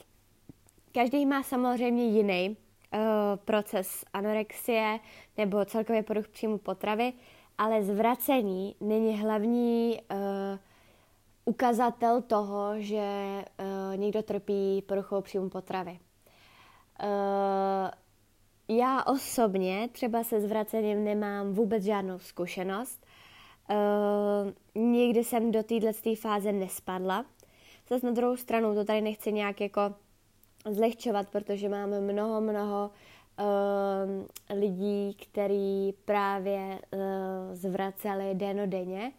každý 0.91 1.25
má 1.25 1.43
samozřejmě 1.43 2.05
jiný 2.05 2.57
uh, 2.93 2.99
proces 3.45 4.05
anorexie 4.13 4.99
nebo 5.37 5.65
celkově 5.65 6.03
poruch 6.03 6.27
příjmu 6.27 6.57
potravy, 6.57 7.13
ale 7.57 7.83
zvracení 7.83 8.75
není 8.81 9.21
hlavní 9.21 9.99
uh, 10.11 10.17
ukazatel 11.45 12.21
toho, 12.21 12.73
že 12.77 13.01
uh, 13.01 13.97
někdo 13.97 14.23
trpí 14.23 14.81
poruchou 14.81 15.21
příjmu 15.21 15.49
potravy. 15.49 15.99
Uh, 17.03 17.89
já 18.77 19.03
osobně 19.03 19.89
třeba 19.91 20.23
se 20.23 20.41
zvracením 20.41 21.03
nemám 21.03 21.53
vůbec 21.53 21.83
žádnou 21.83 22.19
zkušenost. 22.19 23.05
Uh, 23.69 24.81
nikdy 24.83 25.23
jsem 25.23 25.51
do 25.51 25.63
této 25.63 26.15
fáze 26.15 26.51
nespadla. 26.51 27.25
Zase 27.89 28.05
na 28.05 28.11
druhou 28.11 28.37
stranu 28.37 28.75
to 28.75 28.85
tady 28.85 29.01
nechci 29.01 29.33
nějak 29.33 29.61
jako 29.61 29.81
zlehčovat, 30.69 31.29
protože 31.29 31.69
máme 31.69 32.01
mnoho, 32.01 32.41
mnoho 32.41 32.91
uh, 33.39 34.57
lidí, 34.59 35.17
kteří 35.21 35.93
právě 36.05 36.79
uh, 36.93 36.99
zvraceli 37.53 38.35
denodenně. 38.35 39.11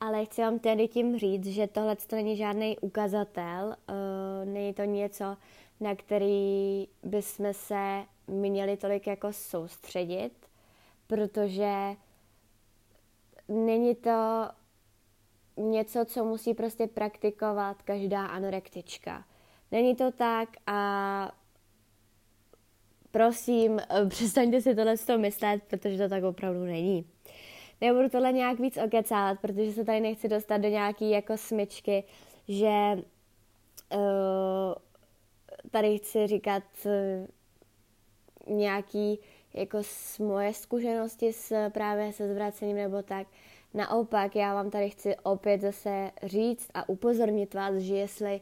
Ale 0.00 0.24
chci 0.24 0.42
vám 0.42 0.58
tedy 0.58 0.88
tím 0.88 1.18
říct, 1.18 1.46
že 1.46 1.66
tohle 1.66 1.96
to 1.96 2.16
není 2.16 2.36
žádný 2.36 2.78
ukazatel, 2.78 3.76
uh, 3.88 4.52
není 4.52 4.74
to 4.74 4.84
něco, 4.84 5.36
na 5.80 5.94
který 5.94 6.88
bychom 7.02 7.52
se 7.52 8.04
měli 8.26 8.76
tolik 8.76 9.06
jako 9.06 9.32
soustředit, 9.32 10.32
protože 11.06 11.72
není 13.48 13.94
to 13.94 14.48
něco, 15.56 16.04
co 16.04 16.24
musí 16.24 16.54
prostě 16.54 16.86
praktikovat 16.86 17.82
každá 17.82 18.26
anorektička. 18.26 19.24
Není 19.72 19.96
to 19.96 20.12
tak 20.12 20.48
a 20.66 21.32
prosím, 23.10 23.80
přestaňte 24.08 24.60
si 24.60 24.74
tohle 24.74 24.96
z 24.96 25.04
toho 25.06 25.18
myslet, 25.18 25.62
protože 25.62 25.98
to 25.98 26.08
tak 26.08 26.24
opravdu 26.24 26.64
není. 26.64 27.06
Nebudu 27.80 28.08
tohle 28.08 28.32
nějak 28.32 28.58
víc 28.58 28.78
okecávat, 28.84 29.40
protože 29.40 29.72
se 29.72 29.84
tady 29.84 30.00
nechci 30.00 30.28
dostat 30.28 30.58
do 30.58 30.68
nějaký 30.68 31.10
jako 31.10 31.36
smyčky, 31.36 32.04
že 32.48 33.02
uh, 33.94 34.00
tady 35.70 35.98
chci 35.98 36.26
říkat 36.26 36.62
uh, 36.84 38.56
nějaký 38.56 39.18
jako 39.54 39.78
s 39.82 40.18
moje 40.18 40.54
zkušenosti 40.54 41.32
s 41.32 41.70
právě 41.70 42.12
se 42.12 42.28
zvracením 42.28 42.76
nebo 42.76 43.02
tak. 43.02 43.26
Naopak, 43.74 44.36
já 44.36 44.54
vám 44.54 44.70
tady 44.70 44.90
chci 44.90 45.16
opět 45.22 45.60
zase 45.60 46.10
říct 46.22 46.70
a 46.74 46.88
upozornit 46.88 47.54
vás, 47.54 47.74
že 47.74 47.96
jestli 47.96 48.40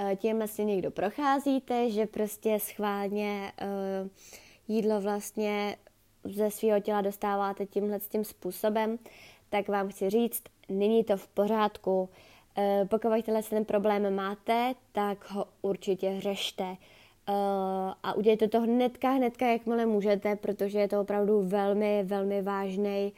uh, 0.00 0.14
tím 0.14 0.36
vlastně 0.36 0.64
někdo 0.64 0.90
procházíte, 0.90 1.90
že 1.90 2.06
prostě 2.06 2.58
schválně 2.60 3.52
uh, 3.62 4.08
jídlo 4.68 5.00
vlastně 5.00 5.76
ze 6.24 6.50
svého 6.50 6.80
těla 6.80 7.00
dostáváte 7.00 7.66
tímhle 7.66 8.00
tím 8.00 8.24
způsobem, 8.24 8.98
tak 9.48 9.68
vám 9.68 9.88
chci 9.88 10.10
říct, 10.10 10.42
není 10.68 11.04
to 11.04 11.16
v 11.16 11.28
pořádku. 11.28 12.08
Uh, 12.58 12.88
pokud 12.88 13.24
tenhle 13.24 13.42
ten 13.42 13.64
problém 13.64 14.14
máte, 14.14 14.74
tak 14.92 15.30
ho 15.30 15.44
určitě 15.62 16.20
řešte. 16.20 16.64
Uh, 16.64 16.74
a 18.02 18.14
udělejte 18.16 18.48
to 18.48 18.60
hnedka, 18.60 19.10
hnedka, 19.10 19.46
jakmile 19.46 19.86
můžete, 19.86 20.36
protože 20.36 20.78
je 20.78 20.88
to 20.88 21.00
opravdu 21.00 21.42
velmi, 21.42 22.04
velmi 22.04 22.42
vážný, 22.42 23.12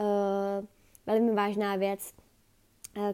uh, 0.00 0.66
velmi 1.06 1.34
vážná 1.34 1.76
věc, 1.76 2.14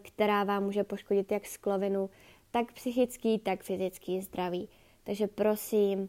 která 0.02 0.44
vám 0.44 0.64
může 0.64 0.84
poškodit 0.84 1.32
jak 1.32 1.46
sklovinu, 1.46 2.10
tak 2.50 2.72
psychický, 2.72 3.38
tak 3.38 3.62
fyzický 3.62 4.20
zdraví. 4.20 4.68
Takže 5.04 5.26
prosím, 5.26 6.08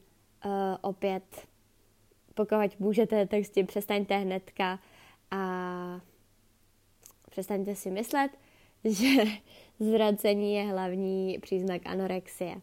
opět, 0.81 1.47
pokud 2.33 2.79
můžete, 2.79 3.25
tak 3.25 3.45
s 3.45 3.49
tím 3.49 3.67
přestaňte 3.67 4.17
hnedka 4.17 4.79
a 5.31 6.01
přestaňte 7.29 7.75
si 7.75 7.91
myslet, 7.91 8.31
že 8.89 9.23
zvracení 9.79 10.55
je 10.55 10.63
hlavní 10.63 11.39
příznak 11.41 11.81
anorexie. 11.85 12.55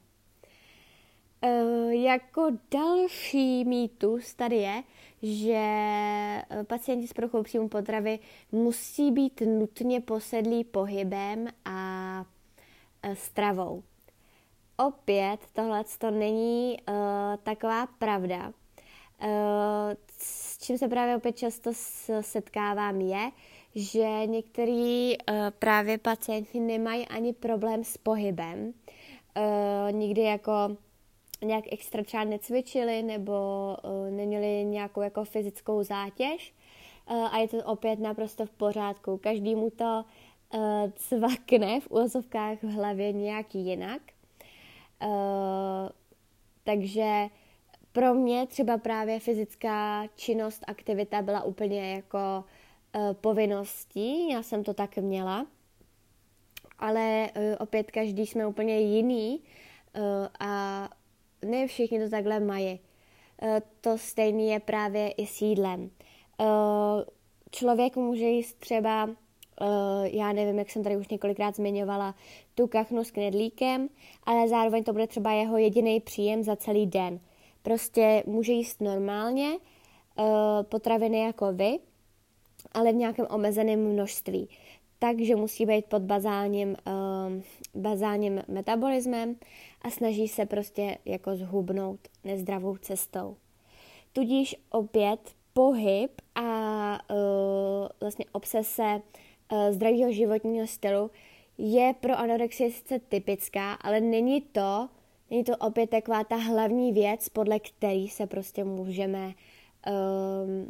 Uh, 1.44 1.92
jako 1.92 2.50
další 2.70 3.64
mýtus 3.64 4.34
tady 4.34 4.56
je, 4.56 4.82
že 5.22 5.54
eh, 5.54 6.64
pacienti 6.66 7.06
s 7.06 7.12
poruchou 7.12 7.42
příjmu 7.42 7.68
potravy 7.68 8.18
musí 8.52 9.10
být 9.10 9.40
nutně 9.40 10.00
posedlí 10.00 10.64
pohybem 10.64 11.48
a 11.64 12.24
uh, 13.06 13.14
stravou. 13.14 13.82
Opět 14.76 15.38
tohle 15.52 15.84
to 15.98 16.10
není 16.10 16.76
uh, 16.88 16.94
taková 17.42 17.86
pravda. 17.86 18.52
Uh, 19.22 19.28
s 20.18 20.58
čím 20.58 20.78
se 20.78 20.88
právě 20.88 21.16
opět 21.16 21.38
často 21.38 21.70
setkávám 22.20 23.00
je, 23.00 23.30
že 23.74 24.26
některý 24.26 25.16
uh, 25.18 25.34
právě 25.58 25.98
pacienti 25.98 26.60
nemají 26.60 27.08
ani 27.08 27.32
problém 27.32 27.84
s 27.84 27.98
pohybem. 27.98 28.72
Uh, 29.36 29.92
nikdy 29.92 30.22
jako 30.22 30.76
nějak 31.44 31.64
extra 31.72 32.02
třeba 32.02 32.24
necvičili 32.24 33.02
nebo 33.02 33.32
uh, 33.84 34.10
neměli 34.10 34.64
nějakou 34.64 35.00
jako 35.00 35.24
fyzickou 35.24 35.82
zátěž 35.82 36.54
uh, 37.10 37.34
a 37.34 37.38
je 37.38 37.48
to 37.48 37.56
opět 37.64 37.98
naprosto 37.98 38.46
v 38.46 38.50
pořádku. 38.50 39.18
Každý 39.18 39.54
mu 39.54 39.70
to 39.70 40.04
uh, 40.54 40.60
cvakne 40.94 41.80
v 41.80 41.90
úzovkách 41.90 42.62
v 42.62 42.70
hlavě 42.70 43.12
nějak 43.12 43.54
jinak. 43.54 44.02
Uh, 45.02 45.88
takže 46.64 47.26
pro 47.92 48.14
mě 48.14 48.46
třeba 48.46 48.78
právě 48.78 49.20
fyzická 49.20 50.06
činnost, 50.16 50.64
aktivita 50.66 51.22
byla 51.22 51.42
úplně 51.42 51.94
jako 51.94 52.44
povinností, 53.12 54.28
já 54.28 54.42
jsem 54.42 54.64
to 54.64 54.74
tak 54.74 54.96
měla, 54.96 55.46
ale 56.78 57.30
uh, 57.36 57.42
opět 57.58 57.90
každý 57.90 58.26
jsme 58.26 58.46
úplně 58.46 58.80
jiný 58.80 59.40
uh, 59.96 60.02
a 60.40 60.88
ne 61.44 61.66
všichni 61.66 62.04
to 62.04 62.10
takhle 62.10 62.40
mají. 62.40 62.80
Eh, 63.42 63.62
to 63.80 63.98
stejné 63.98 64.42
je 64.42 64.60
právě 64.60 65.10
i 65.10 65.26
s 65.26 65.42
jídlem. 65.42 65.90
Eh, 66.40 66.44
člověk 67.50 67.96
může 67.96 68.24
jíst 68.24 68.58
třeba, 68.58 69.10
eh, 69.60 70.08
já 70.08 70.32
nevím, 70.32 70.58
jak 70.58 70.70
jsem 70.70 70.82
tady 70.82 70.96
už 70.96 71.08
několikrát 71.08 71.56
zmiňovala, 71.56 72.14
tu 72.54 72.66
kachnu 72.66 73.04
s 73.04 73.10
knedlíkem, 73.10 73.88
ale 74.24 74.48
zároveň 74.48 74.84
to 74.84 74.92
bude 74.92 75.06
třeba 75.06 75.32
jeho 75.32 75.58
jediný 75.58 76.00
příjem 76.00 76.42
za 76.42 76.56
celý 76.56 76.86
den. 76.86 77.20
Prostě 77.62 78.22
může 78.26 78.52
jíst 78.52 78.80
normálně 78.80 79.58
potraviny 80.62 81.18
jako 81.18 81.52
vy, 81.52 81.78
ale 82.74 82.92
v 82.92 82.96
nějakém 82.96 83.26
omezeném 83.30 83.92
množství 83.92 84.48
takže 85.02 85.36
musí 85.36 85.66
být 85.66 85.86
pod 85.86 86.02
bazálním, 86.02 86.68
uh, 86.86 87.42
bazálním 87.82 88.42
metabolismem 88.48 89.36
a 89.82 89.90
snaží 89.90 90.28
se 90.28 90.46
prostě 90.46 90.98
jako 91.04 91.36
zhubnout 91.36 92.00
nezdravou 92.24 92.76
cestou. 92.76 93.36
Tudíž 94.12 94.56
opět 94.70 95.20
pohyb 95.52 96.10
a 96.34 96.98
uh, 97.10 97.88
vlastně 98.00 98.24
obsese 98.32 99.00
uh, 99.52 99.58
zdravého 99.70 100.12
životního 100.12 100.66
stylu 100.66 101.10
je 101.58 101.94
pro 102.00 102.18
anorexii 102.18 102.72
sice 102.72 102.98
typická, 102.98 103.72
ale 103.72 104.00
není 104.00 104.40
to, 104.40 104.88
není 105.30 105.44
to 105.44 105.56
opět 105.56 105.90
taková 105.90 106.24
ta 106.24 106.36
hlavní 106.36 106.92
věc, 106.92 107.28
podle 107.28 107.60
který 107.60 108.08
se 108.08 108.26
prostě 108.26 108.64
můžeme, 108.64 109.26
uh, 109.26 110.68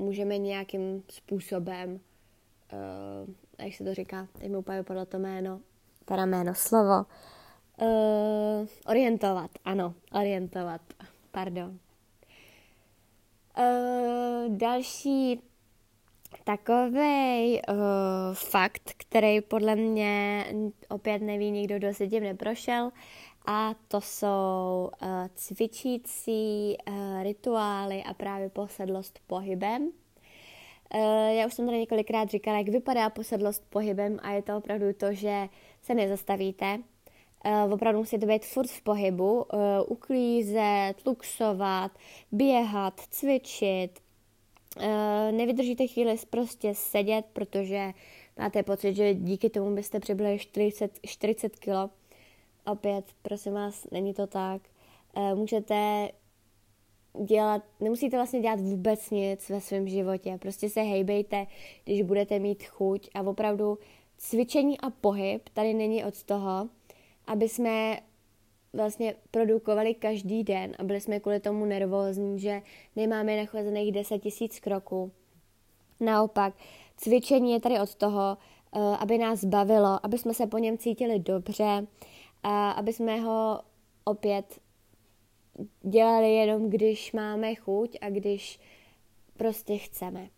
můžeme 0.00 0.38
nějakým 0.38 1.02
způsobem 1.08 2.00
uh, 2.72 3.34
jak 3.64 3.74
se 3.74 3.84
to 3.84 3.94
říká, 3.94 4.28
teď 4.38 4.50
mi 4.50 4.56
úplně 4.56 4.78
vypadlo 4.78 5.06
to 5.06 5.18
jméno, 5.18 5.60
teda 6.04 6.26
jméno, 6.26 6.54
slovo, 6.54 7.06
uh, 7.82 8.66
orientovat, 8.86 9.50
ano, 9.64 9.94
orientovat. 10.12 10.80
Pardon. 11.30 11.78
Uh, 13.58 14.56
další 14.56 15.42
takový 16.44 17.60
uh, 17.68 17.76
fakt, 18.34 18.92
který 18.96 19.40
podle 19.40 19.76
mě 19.76 20.44
opět 20.88 21.18
neví 21.18 21.50
nikdo, 21.50 21.78
kdo 21.78 21.94
se 21.94 22.08
tím 22.08 22.22
neprošel, 22.22 22.90
a 23.52 23.74
to 23.88 24.00
jsou 24.00 24.90
uh, 25.02 25.08
cvičící 25.34 26.76
uh, 26.88 27.22
rituály 27.22 28.02
a 28.02 28.14
právě 28.14 28.48
posedlost 28.48 29.20
pohybem. 29.26 29.82
Uh, 29.82 31.28
já 31.28 31.46
už 31.46 31.54
jsem 31.54 31.66
tady 31.66 31.78
několikrát 31.78 32.30
říkala, 32.30 32.58
jak 32.58 32.68
vypadá 32.68 33.10
posedlost 33.10 33.64
pohybem 33.70 34.18
a 34.22 34.30
je 34.30 34.42
to 34.42 34.56
opravdu 34.56 34.92
to, 34.92 35.12
že 35.12 35.48
se 35.82 35.94
nezastavíte. 35.94 36.78
Uh, 37.66 37.72
opravdu 37.72 37.98
musíte 37.98 38.26
být 38.26 38.46
furt 38.46 38.68
v 38.70 38.82
pohybu, 38.82 39.42
uh, 39.42 39.60
uklízet, 39.86 40.94
luxovat, 41.06 41.92
běhat, 42.32 43.00
cvičit, 43.10 44.00
Uh, 44.76 45.36
nevydržíte 45.36 45.86
chvíli 45.86 46.16
prostě 46.30 46.74
sedět, 46.74 47.24
protože 47.32 47.92
máte 48.38 48.62
pocit, 48.62 48.94
že 48.94 49.14
díky 49.14 49.50
tomu 49.50 49.74
byste 49.74 50.00
přibyli 50.00 50.38
40, 50.38 51.00
40 51.06 51.58
kg. 51.58 51.99
Opět, 52.66 53.04
prosím 53.22 53.52
vás, 53.52 53.86
není 53.90 54.14
to 54.14 54.26
tak. 54.26 54.62
Uh, 55.16 55.38
můžete 55.38 56.08
dělat, 57.24 57.62
nemusíte 57.80 58.16
vlastně 58.16 58.40
dělat 58.40 58.60
vůbec 58.60 59.10
nic 59.10 59.48
ve 59.48 59.60
svém 59.60 59.88
životě. 59.88 60.38
Prostě 60.40 60.68
se 60.68 60.80
hejbejte, 60.80 61.46
když 61.84 62.02
budete 62.02 62.38
mít 62.38 62.64
chuť 62.64 63.08
a 63.14 63.20
opravdu 63.22 63.78
cvičení 64.18 64.80
a 64.80 64.90
pohyb 64.90 65.48
tady 65.48 65.74
není 65.74 66.04
od 66.04 66.22
toho, 66.22 66.68
aby 67.26 67.48
jsme 67.48 68.00
vlastně 68.72 69.14
produkovali 69.30 69.94
každý 69.94 70.44
den 70.44 70.72
a 70.78 70.84
byli 70.84 71.00
jsme 71.00 71.20
kvůli 71.20 71.40
tomu 71.40 71.64
nervózní, 71.64 72.40
že 72.40 72.62
nemáme 72.96 73.36
nachozených 73.36 73.92
10 73.92 74.18
tisíc 74.18 74.60
kroků. 74.60 75.12
Naopak, 76.00 76.54
cvičení 76.96 77.52
je 77.52 77.60
tady 77.60 77.80
od 77.80 77.94
toho, 77.94 78.36
eh, 78.76 78.96
aby 78.98 79.18
nás 79.18 79.44
bavilo, 79.44 80.06
aby 80.06 80.18
jsme 80.18 80.34
se 80.34 80.46
po 80.46 80.58
něm 80.58 80.78
cítili 80.78 81.18
dobře, 81.18 81.86
a 82.42 82.70
aby 82.70 82.92
jsme 82.92 83.20
ho 83.20 83.60
opět 84.04 84.60
dělali 85.82 86.34
jenom, 86.34 86.70
když 86.70 87.12
máme 87.12 87.54
chuť 87.54 87.96
a 88.00 88.10
když 88.10 88.60
prostě 89.36 89.78
chceme. 89.78 90.28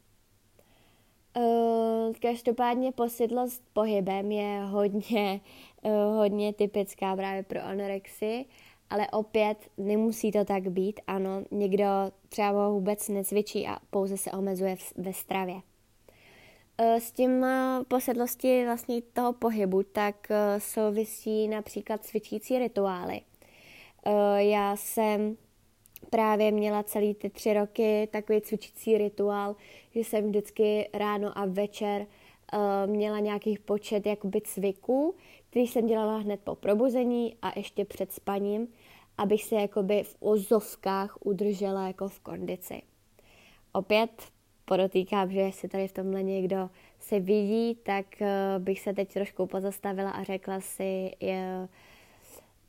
Uh, 1.36 2.14
každopádně 2.20 2.92
posidlost 2.92 3.62
pohybem 3.72 4.32
je 4.32 4.64
hodně, 4.64 5.40
uh, 5.82 5.92
hodně 6.16 6.52
typická 6.52 7.16
právě 7.16 7.42
pro 7.42 7.62
anorexii, 7.64 8.44
ale 8.90 9.10
opět 9.10 9.58
nemusí 9.78 10.32
to 10.32 10.44
tak 10.44 10.68
být. 10.68 11.00
Ano, 11.06 11.44
někdo 11.50 11.86
třeba 12.28 12.68
vůbec 12.68 13.08
necvičí 13.08 13.66
a 13.66 13.78
pouze 13.90 14.16
se 14.16 14.30
omezuje 14.30 14.76
ve 14.96 15.12
stravě. 15.12 15.54
Uh, 16.80 16.96
s 16.96 17.12
tím 17.12 17.46
posedlosti 17.88 18.64
vlastně 18.64 19.02
toho 19.02 19.32
pohybu 19.32 19.82
tak 19.82 20.28
souvisí 20.58 21.48
například 21.48 22.04
cvičící 22.04 22.58
rituály. 22.58 23.20
Já 24.36 24.76
jsem 24.76 25.36
právě 26.10 26.52
měla 26.52 26.82
celý 26.82 27.14
ty 27.14 27.30
tři 27.30 27.54
roky 27.54 28.08
takový 28.12 28.40
cvičící 28.40 28.98
rituál, 28.98 29.56
že 29.94 30.00
jsem 30.00 30.28
vždycky 30.28 30.90
ráno 30.92 31.38
a 31.38 31.46
večer 31.46 32.06
měla 32.86 33.18
nějaký 33.18 33.58
počet 33.58 34.06
jakoby 34.06 34.40
cviků, 34.40 35.14
který 35.50 35.66
jsem 35.66 35.86
dělala 35.86 36.18
hned 36.18 36.40
po 36.44 36.54
probuzení 36.54 37.36
a 37.42 37.58
ještě 37.58 37.84
před 37.84 38.12
spaním, 38.12 38.68
abych 39.18 39.44
se 39.44 39.54
jakoby 39.54 40.02
v 40.02 40.16
ozovkách 40.20 41.18
udržela 41.20 41.86
jako 41.86 42.08
v 42.08 42.20
kondici. 42.20 42.82
Opět 43.72 44.31
podotýkám, 44.64 45.30
že 45.30 45.40
jestli 45.40 45.68
tady 45.68 45.88
v 45.88 45.92
tomhle 45.92 46.22
někdo 46.22 46.70
se 46.98 47.20
vidí, 47.20 47.74
tak 47.74 48.06
uh, 48.20 48.26
bych 48.58 48.80
se 48.80 48.92
teď 48.92 49.12
trošku 49.12 49.46
pozastavila 49.46 50.10
a 50.10 50.22
řekla 50.22 50.60
si, 50.60 51.10
je, 51.20 51.68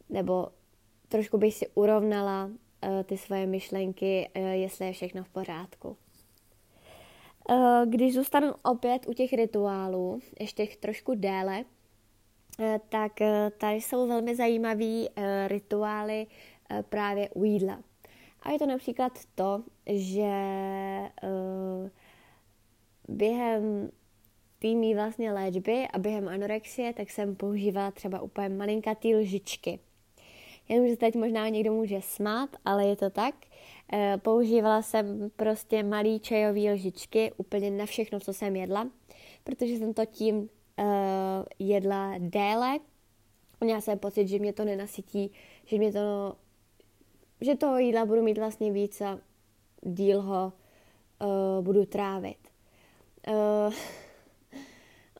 nebo 0.09 0.47
trošku 1.07 1.37
bych 1.37 1.53
si 1.53 1.67
urovnala 1.75 2.45
uh, 2.45 3.03
ty 3.03 3.17
svoje 3.17 3.45
myšlenky, 3.45 4.29
uh, 4.35 4.43
jestli 4.43 4.85
je 4.85 4.93
všechno 4.93 5.23
v 5.23 5.29
pořádku. 5.29 5.97
Když 7.85 8.13
zůstanu 8.13 8.53
opět 8.63 9.07
u 9.07 9.13
těch 9.13 9.33
rituálů, 9.33 10.19
ještě 10.39 10.67
trošku 10.79 11.15
déle, 11.15 11.65
tak 12.89 13.11
tady 13.57 13.75
jsou 13.75 14.07
velmi 14.07 14.35
zajímavé 14.35 15.07
rituály 15.47 16.27
právě 16.89 17.29
u 17.29 17.43
jídla. 17.43 17.79
A 18.43 18.51
je 18.51 18.59
to 18.59 18.65
například 18.65 19.19
to, 19.35 19.63
že 19.85 20.31
uh, 21.23 21.89
během 23.07 23.91
týmí 24.59 24.95
vlastně 24.95 25.31
léčby 25.31 25.87
a 25.93 25.99
během 25.99 26.27
anorexie, 26.27 26.93
tak 26.93 27.09
jsem 27.09 27.35
používala 27.35 27.91
třeba 27.91 28.21
úplně 28.21 28.49
malinkatý 28.49 29.15
lžičky– 29.15 29.79
Jenom, 30.69 30.87
že 30.87 30.97
teď 30.97 31.15
možná 31.15 31.49
někdo 31.49 31.73
může 31.73 32.01
smát, 32.01 32.49
ale 32.65 32.85
je 32.85 32.95
to 32.95 33.09
tak. 33.09 33.35
E, 33.93 34.17
používala 34.17 34.81
jsem 34.81 35.31
prostě 35.35 35.83
malý 35.83 36.19
čajový 36.19 36.69
lžičky 36.69 37.31
úplně 37.37 37.71
na 37.71 37.85
všechno, 37.85 38.19
co 38.19 38.33
jsem 38.33 38.55
jedla, 38.55 38.89
protože 39.43 39.73
jsem 39.73 39.93
to 39.93 40.05
tím 40.05 40.49
e, 40.77 40.85
jedla 41.59 42.15
déle. 42.19 42.79
Měla 43.61 43.81
jsem 43.81 43.99
pocit, 43.99 44.27
že 44.27 44.39
mě 44.39 44.53
to 44.53 44.65
nenasytí, 44.65 45.31
že 45.65 45.77
mě 45.77 45.91
to, 45.91 46.35
že 47.43 47.55
toho 47.55 47.77
jídla 47.77 48.05
budu 48.05 48.21
mít 48.21 48.37
vlastně 48.37 48.71
víc 48.71 49.01
a 49.01 49.19
díl 49.81 50.21
ho 50.21 50.53
uh, 51.21 51.65
budu 51.65 51.85
trávit. 51.85 52.37
Uh, 53.27 53.73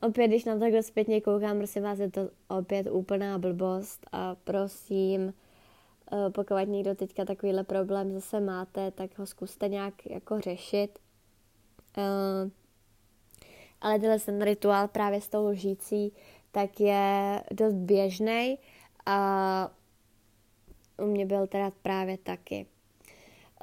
opět, 0.02 0.28
když 0.28 0.44
na 0.44 0.58
takhle 0.58 0.82
zpětně 0.82 1.20
koukám, 1.20 1.58
prosím 1.58 1.82
vás, 1.82 1.98
je 1.98 2.10
to 2.10 2.30
opět 2.48 2.86
úplná 2.90 3.38
blbost 3.38 4.06
a 4.12 4.34
prosím, 4.44 5.34
eh, 6.12 6.30
pokud 6.30 6.68
někdo 6.68 6.94
teďka 6.94 7.24
takovýhle 7.24 7.64
problém 7.64 8.12
zase 8.12 8.40
máte, 8.40 8.90
tak 8.90 9.18
ho 9.18 9.26
zkuste 9.26 9.68
nějak 9.68 10.06
jako 10.06 10.40
řešit. 10.40 10.98
Eh, 11.98 12.50
ale 13.80 13.98
tenhle 13.98 14.18
ten 14.18 14.42
rituál 14.42 14.88
právě 14.88 15.20
s 15.20 15.28
tou 15.28 15.46
lžící, 15.48 16.12
tak 16.52 16.80
je 16.80 17.42
dost 17.50 17.74
běžný 17.74 18.58
a 19.06 19.70
u 20.98 21.06
mě 21.06 21.26
byl 21.26 21.46
teda 21.46 21.72
právě 21.82 22.18
taky. 22.18 22.66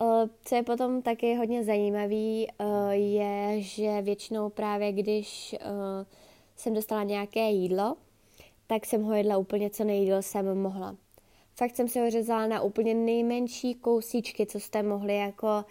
Eh, 0.02 0.30
co 0.46 0.56
je 0.56 0.64
potom 0.64 1.02
taky 1.02 1.36
hodně 1.36 1.64
zajímavý, 1.64 2.48
je, 2.90 3.62
že 3.62 4.02
většinou 4.02 4.50
právě 4.50 4.92
když 4.92 5.56
jsem 6.56 6.74
dostala 6.74 7.04
nějaké 7.04 7.50
jídlo, 7.50 7.96
tak 8.68 8.86
jsem 8.86 9.04
ho 9.04 9.14
jedla 9.14 9.38
úplně 9.38 9.70
co 9.70 9.84
nejídlo 9.84 10.22
jsem 10.22 10.62
mohla. 10.62 10.96
Fakt 11.56 11.76
jsem 11.76 11.88
si 11.88 12.00
ho 12.00 12.10
řezala 12.10 12.48
na 12.48 12.62
úplně 12.62 12.94
nejmenší 12.94 13.76
kousíčky, 13.76 14.46
co 14.46 14.60
jste 14.60 14.84
mohli 14.84 15.16
jako 15.16 15.66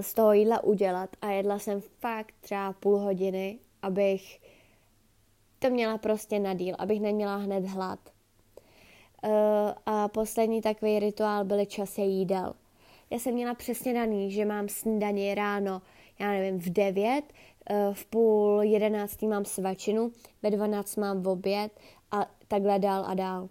z 0.00 0.14
toho 0.14 0.32
jídla 0.32 0.64
udělat 0.64 1.10
a 1.22 1.30
jedla 1.30 1.58
jsem 1.58 1.80
fakt 1.80 2.34
třeba 2.40 2.72
půl 2.72 2.98
hodiny, 2.98 3.58
abych 3.82 4.40
to 5.58 5.70
měla 5.70 5.98
prostě 5.98 6.38
na 6.38 6.54
díl, 6.54 6.74
abych 6.78 7.00
neměla 7.00 7.36
hned 7.36 7.64
hlad. 7.64 7.98
Uh, 9.24 9.30
a 9.86 10.08
poslední 10.08 10.62
takový 10.62 10.98
rituál 10.98 11.44
byly 11.44 11.66
časy 11.66 12.00
jídel. 12.00 12.54
Já 13.10 13.18
jsem 13.18 13.34
měla 13.34 13.54
přesně 13.54 13.94
daný, 13.94 14.30
že 14.30 14.44
mám 14.44 14.68
snídaní 14.68 15.34
ráno, 15.34 15.82
já 16.20 16.30
nevím, 16.30 16.58
v 16.58 16.70
9, 16.70 17.24
Eh, 17.70 17.94
v 17.94 18.06
půl 18.06 18.62
jedenáctý 18.62 19.28
mám 19.28 19.44
svačinu, 19.44 20.12
ve 20.42 20.50
dvanáct 20.50 20.96
mám 20.96 21.22
v 21.22 21.28
oběd 21.28 21.72
a 22.10 22.30
takhle 22.48 22.78
dál 22.78 23.04
a 23.06 23.14
dál. 23.14 23.48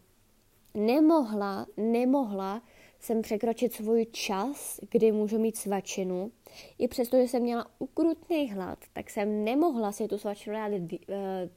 Nemohla, 0.73 1.65
nemohla 1.77 2.61
jsem 2.99 3.21
překročit 3.21 3.73
svůj 3.73 4.05
čas, 4.05 4.79
kdy 4.91 5.11
můžu 5.11 5.39
mít 5.39 5.57
svačinu. 5.57 6.31
I 6.77 6.87
přesto, 6.87 7.17
že 7.17 7.23
jsem 7.23 7.41
měla 7.41 7.67
ukrutný 7.79 8.51
hlad, 8.51 8.79
tak 8.93 9.09
jsem 9.09 9.43
nemohla 9.43 9.91
si 9.91 10.07
tu 10.07 10.17
svačinu 10.17 10.55
dát 10.55 10.71
uh, 10.71 10.87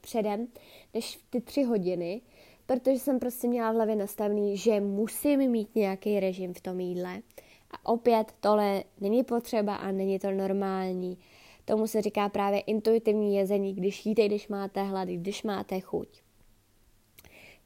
předem, 0.01 0.47
než 0.95 1.19
ty 1.31 1.41
tři 1.41 1.63
hodiny, 1.63 2.21
protože 2.67 2.99
jsem 2.99 3.19
prostě 3.19 3.49
měla 3.49 3.73
v 3.73 3.75
hlavě 3.75 3.97
nastavený, 3.97 4.57
že 4.57 4.81
musím 4.81 5.51
mít 5.51 5.75
nějaký 5.75 6.21
režim 6.21 6.55
v 6.55 6.61
tom 6.61 6.81
jídle. 6.81 7.23
A 7.71 7.89
opět 7.89 8.35
tohle 8.41 8.85
není 9.01 9.25
potřeba 9.25 9.75
a 9.75 9.91
není 9.91 10.19
to 10.19 10.31
normální. 10.31 11.19
Tomu 11.65 11.87
se 11.87 12.03
říká 12.03 12.29
právě 12.29 12.61
intuitivní 12.61 13.37
jezení, 13.37 13.75
když 13.75 14.07
jíte, 14.07 14.27
když 14.27 14.49
máte 14.49 14.83
hlad, 14.83 15.09
když 15.09 15.43
máte 15.43 15.81
chuť. 15.81 16.09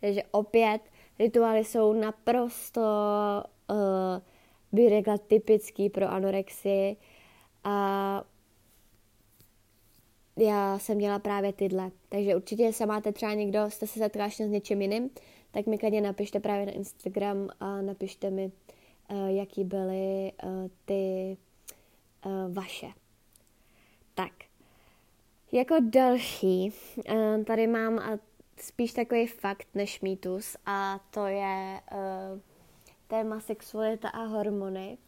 Takže 0.00 0.22
opět 0.30 0.80
rituály 1.18 1.64
jsou 1.64 1.92
naprosto, 1.92 2.80
uh, 3.70 3.76
bych 4.72 4.88
řekla, 4.88 5.18
typický 5.18 5.90
pro 5.90 6.08
anorexii 6.08 6.96
a 7.64 8.24
já 10.38 10.78
jsem 10.78 10.96
měla 10.96 11.18
právě 11.18 11.52
tyhle. 11.52 11.90
Takže 12.08 12.36
určitě 12.36 12.72
se 12.72 12.86
máte 12.86 13.12
třeba 13.12 13.34
někdo, 13.34 13.70
jste 13.70 13.86
se 13.86 13.98
setkali 13.98 14.30
s 14.30 14.38
něčím 14.38 14.82
jiným, 14.82 15.10
tak 15.50 15.66
mi 15.66 15.78
klidně 15.78 16.00
napište 16.00 16.40
právě 16.40 16.66
na 16.66 16.72
Instagram 16.72 17.48
a 17.60 17.82
napište 17.82 18.30
mi, 18.30 18.52
uh, 19.10 19.26
jaký 19.26 19.64
byly 19.64 20.32
uh, 20.42 20.50
ty 20.84 21.36
uh, 22.26 22.54
vaše. 22.54 22.86
Tak, 24.14 24.32
jako 25.52 25.76
další, 25.80 26.72
tady 27.46 27.66
mám 27.66 28.18
spíš 28.60 28.92
takový 28.92 29.26
fakt 29.26 29.68
než 29.74 30.00
mýtus 30.00 30.56
a 30.66 31.00
to 31.10 31.26
je 31.26 31.80
téma 33.08 33.40
sexualita 33.40 34.08
a 34.08 34.24
hormony. 34.24 34.98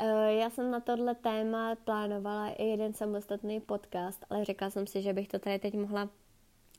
Uh, 0.00 0.06
já 0.28 0.50
jsem 0.50 0.70
na 0.70 0.80
tohle 0.80 1.14
téma 1.14 1.74
plánovala 1.84 2.48
i 2.48 2.64
jeden 2.64 2.92
samostatný 2.92 3.60
podcast, 3.60 4.24
ale 4.30 4.44
řekla 4.44 4.70
jsem 4.70 4.86
si, 4.86 5.02
že 5.02 5.12
bych 5.12 5.28
to 5.28 5.38
tady 5.38 5.58
teď 5.58 5.74
mohla 5.74 6.08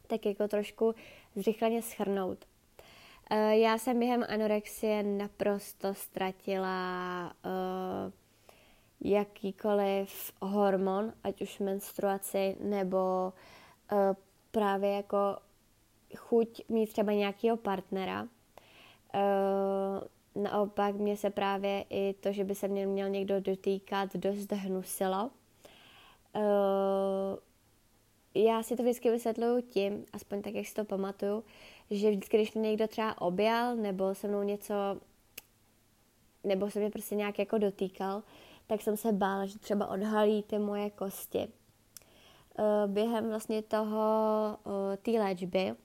tak 0.07 0.25
jako 0.25 0.47
trošku 0.47 0.95
zrychleně 1.35 1.81
schrnout. 1.81 2.45
Uh, 3.31 3.37
já 3.37 3.77
jsem 3.77 3.99
během 3.99 4.25
anorexie 4.29 5.03
naprosto 5.03 5.93
ztratila 5.93 7.33
uh, 7.45 8.11
jakýkoliv 9.01 10.33
hormon, 10.41 11.13
ať 11.23 11.41
už 11.41 11.59
menstruaci 11.59 12.57
nebo 12.59 13.33
právě 14.51 14.91
jako 14.91 15.37
chuť 16.17 16.61
mít 16.69 16.93
třeba 16.93 17.11
nějakého 17.11 17.57
partnera. 17.57 18.27
Naopak 20.35 20.95
mě 20.95 21.17
se 21.17 21.29
právě 21.29 21.85
i 21.89 22.13
to, 22.13 22.31
že 22.31 22.43
by 22.43 22.55
se 22.55 22.67
mě 22.67 22.87
měl 22.87 23.09
někdo 23.09 23.39
dotýkat, 23.39 24.15
dost 24.15 24.51
hnusilo. 24.51 25.31
Uh, 26.35 26.41
já 28.33 28.63
si 28.63 28.75
to 28.75 28.83
vždycky 28.83 29.11
vysvětluju 29.11 29.61
tím, 29.61 30.05
aspoň 30.13 30.41
tak, 30.41 30.53
jak 30.53 30.67
si 30.67 30.73
to 30.73 30.85
pamatuju, 30.85 31.43
že 31.91 32.09
vždycky, 32.09 32.37
když 32.37 32.53
mě 32.53 32.69
někdo 32.69 32.87
třeba 32.87 33.21
objal, 33.21 33.75
nebo 33.75 34.15
se 34.15 34.27
mnou 34.27 34.43
něco, 34.43 34.73
nebo 36.43 36.69
se 36.69 36.79
mě 36.79 36.89
prostě 36.89 37.15
nějak 37.15 37.39
jako 37.39 37.57
dotýkal, 37.57 38.23
tak 38.67 38.81
jsem 38.81 38.97
se 38.97 39.11
bála, 39.11 39.45
že 39.45 39.59
třeba 39.59 39.87
odhalí 39.87 40.43
ty 40.43 40.59
moje 40.59 40.89
kosti. 40.89 41.47
Během 42.87 43.29
vlastně 43.29 43.61
toho, 43.61 44.01
té 45.01 45.11
léčby, 45.11 45.75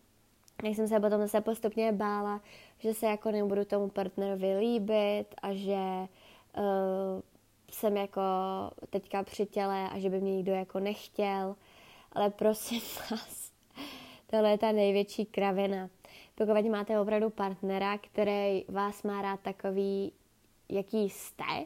jak 0.65 0.75
jsem 0.75 0.89
se 0.89 1.01
potom 1.01 1.21
zase 1.21 1.41
postupně 1.41 1.93
bála, 1.93 2.41
že 2.79 2.95
se 2.95 3.07
jako 3.07 3.31
nebudu 3.31 3.65
tomu 3.65 3.89
partnerovi 3.89 4.59
líbit 4.59 5.27
a 5.43 5.55
že 5.55 6.09
uh, 6.59 7.21
jsem 7.71 7.97
jako 7.97 8.21
teďka 8.91 9.23
při 9.23 9.47
těle 9.47 9.89
a 9.89 9.99
že 9.99 10.11
by 10.11 10.21
mě 10.21 10.37
nikdo 10.37 10.53
jako 10.53 10.81
nechtěl. 10.81 11.57
Ale 12.13 12.31
prosím 12.31 12.81
vás, 13.11 13.53
tohle 14.27 14.51
je 14.51 14.59
ta 14.59 14.73
největší 14.73 15.25
kravina. 15.25 15.89
Pokud 16.35 16.71
máte 16.71 17.01
opravdu 17.01 17.31
partnera, 17.31 17.99
který 17.99 18.65
vás 18.69 19.03
má 19.03 19.23
rád 19.23 19.41
takový, 19.41 20.13
jaký 20.69 21.11
jste, 21.11 21.65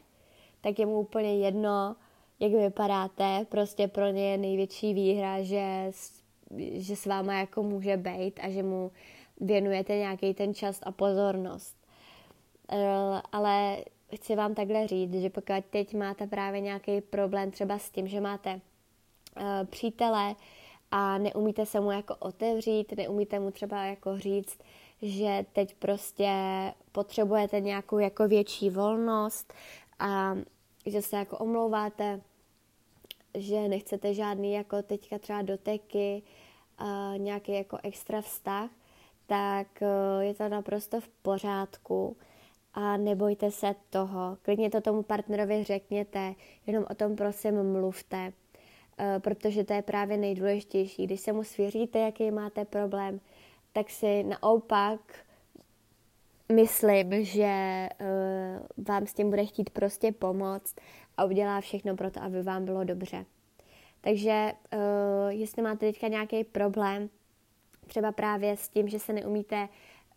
tak 0.61 0.79
je 0.79 0.87
mu 0.87 1.01
úplně 1.01 1.38
jedno, 1.38 1.96
jak 2.40 2.53
vypadáte. 2.53 3.46
Prostě 3.49 3.88
pro 3.88 4.07
ně 4.07 4.31
je 4.31 4.38
největší 4.38 4.94
výhra, 4.94 5.42
že 5.42 5.92
že 6.59 6.96
s 6.96 7.07
váma 7.07 7.35
jako 7.35 7.62
může 7.62 7.96
být 7.96 8.40
a 8.42 8.51
že 8.51 8.62
mu 8.62 8.90
věnujete 9.40 9.96
nějaký 9.96 10.35
ten 10.35 10.55
čas 10.55 10.81
a 10.83 10.92
pozornost. 10.92 11.76
Eh, 12.72 13.22
ale 13.33 13.85
chci 14.14 14.37
vám 14.37 14.55
takhle 14.55 14.87
říct, 14.87 15.14
že 15.14 15.31
pokud 15.31 15.64
teď 15.70 15.94
máte 15.94 16.26
právě 16.26 16.61
nějaký 16.61 17.00
problém 17.00 17.50
třeba 17.50 17.79
s 17.79 17.90
tím, 17.90 18.09
že 18.09 18.20
máte 18.20 18.61
eh, 19.37 19.64
přítele 19.64 20.35
a 20.90 21.18
neumíte 21.18 21.66
se 21.66 21.81
mu 21.81 21.90
jako 21.90 22.16
otevřít, 22.18 22.92
neumíte 22.96 23.38
mu 23.38 23.50
třeba 23.50 23.85
jako 23.85 24.18
říct, 24.18 24.59
že 25.03 25.46
teď 25.53 25.74
prostě 25.74 26.33
potřebujete 26.92 27.61
nějakou 27.61 27.98
jako 27.98 28.29
větší 28.29 28.70
volnost 28.70 29.53
a 29.98 30.35
že 30.87 31.03
se 31.03 31.16
jako 31.16 31.38
omlouváte, 31.38 32.20
že 33.35 33.68
nechcete 33.68 34.14
žádný 34.14 34.53
jako 34.53 34.83
teďka 34.83 35.18
třeba 35.18 35.42
doteky, 35.42 36.22
a 36.81 37.12
nějaký 37.16 37.53
jako 37.53 37.79
extra 37.83 38.20
vztah, 38.20 38.70
tak 39.31 39.66
uh, 39.81 40.23
je 40.23 40.35
to 40.35 40.49
naprosto 40.49 41.01
v 41.01 41.09
pořádku 41.09 42.16
a 42.75 42.97
nebojte 42.97 43.51
se 43.51 43.75
toho. 43.90 44.38
Klidně 44.43 44.71
to 44.71 44.81
tomu 44.81 45.03
partnerovi 45.03 45.64
řekněte, 45.64 46.35
jenom 46.66 46.85
o 46.90 46.95
tom 46.95 47.16
prosím 47.16 47.73
mluvte, 47.73 48.27
uh, 48.27 48.33
protože 49.19 49.64
to 49.64 49.73
je 49.73 49.83
právě 49.83 50.16
nejdůležitější. 50.16 51.07
Když 51.07 51.21
se 51.21 51.33
mu 51.33 51.45
svěříte, 51.45 51.99
jaký 51.99 52.31
máte 52.31 52.64
problém, 52.64 53.21
tak 53.73 53.90
si 53.90 54.23
naopak 54.23 55.01
myslím, 56.53 57.25
že 57.25 57.88
uh, 58.01 58.85
vám 58.87 59.07
s 59.07 59.14
tím 59.14 59.31
bude 59.31 59.47
chtít 59.47 59.71
prostě 59.71 60.12
pomoct 60.12 60.77
a 61.16 61.25
udělá 61.25 61.61
všechno 61.61 61.97
pro 61.97 62.11
to, 62.11 62.23
aby 62.23 62.43
vám 62.43 62.64
bylo 62.64 62.85
dobře. 62.85 63.25
Takže 64.01 64.53
jestli 65.29 65.62
máte 65.62 65.79
teďka 65.79 66.09
nějaký 66.09 66.45
problém, 66.45 67.11
třeba 67.90 68.12
právě 68.12 68.57
s 68.57 68.68
tím, 68.68 68.88
že 68.88 68.98
se 68.98 69.12
neumíte 69.12 69.68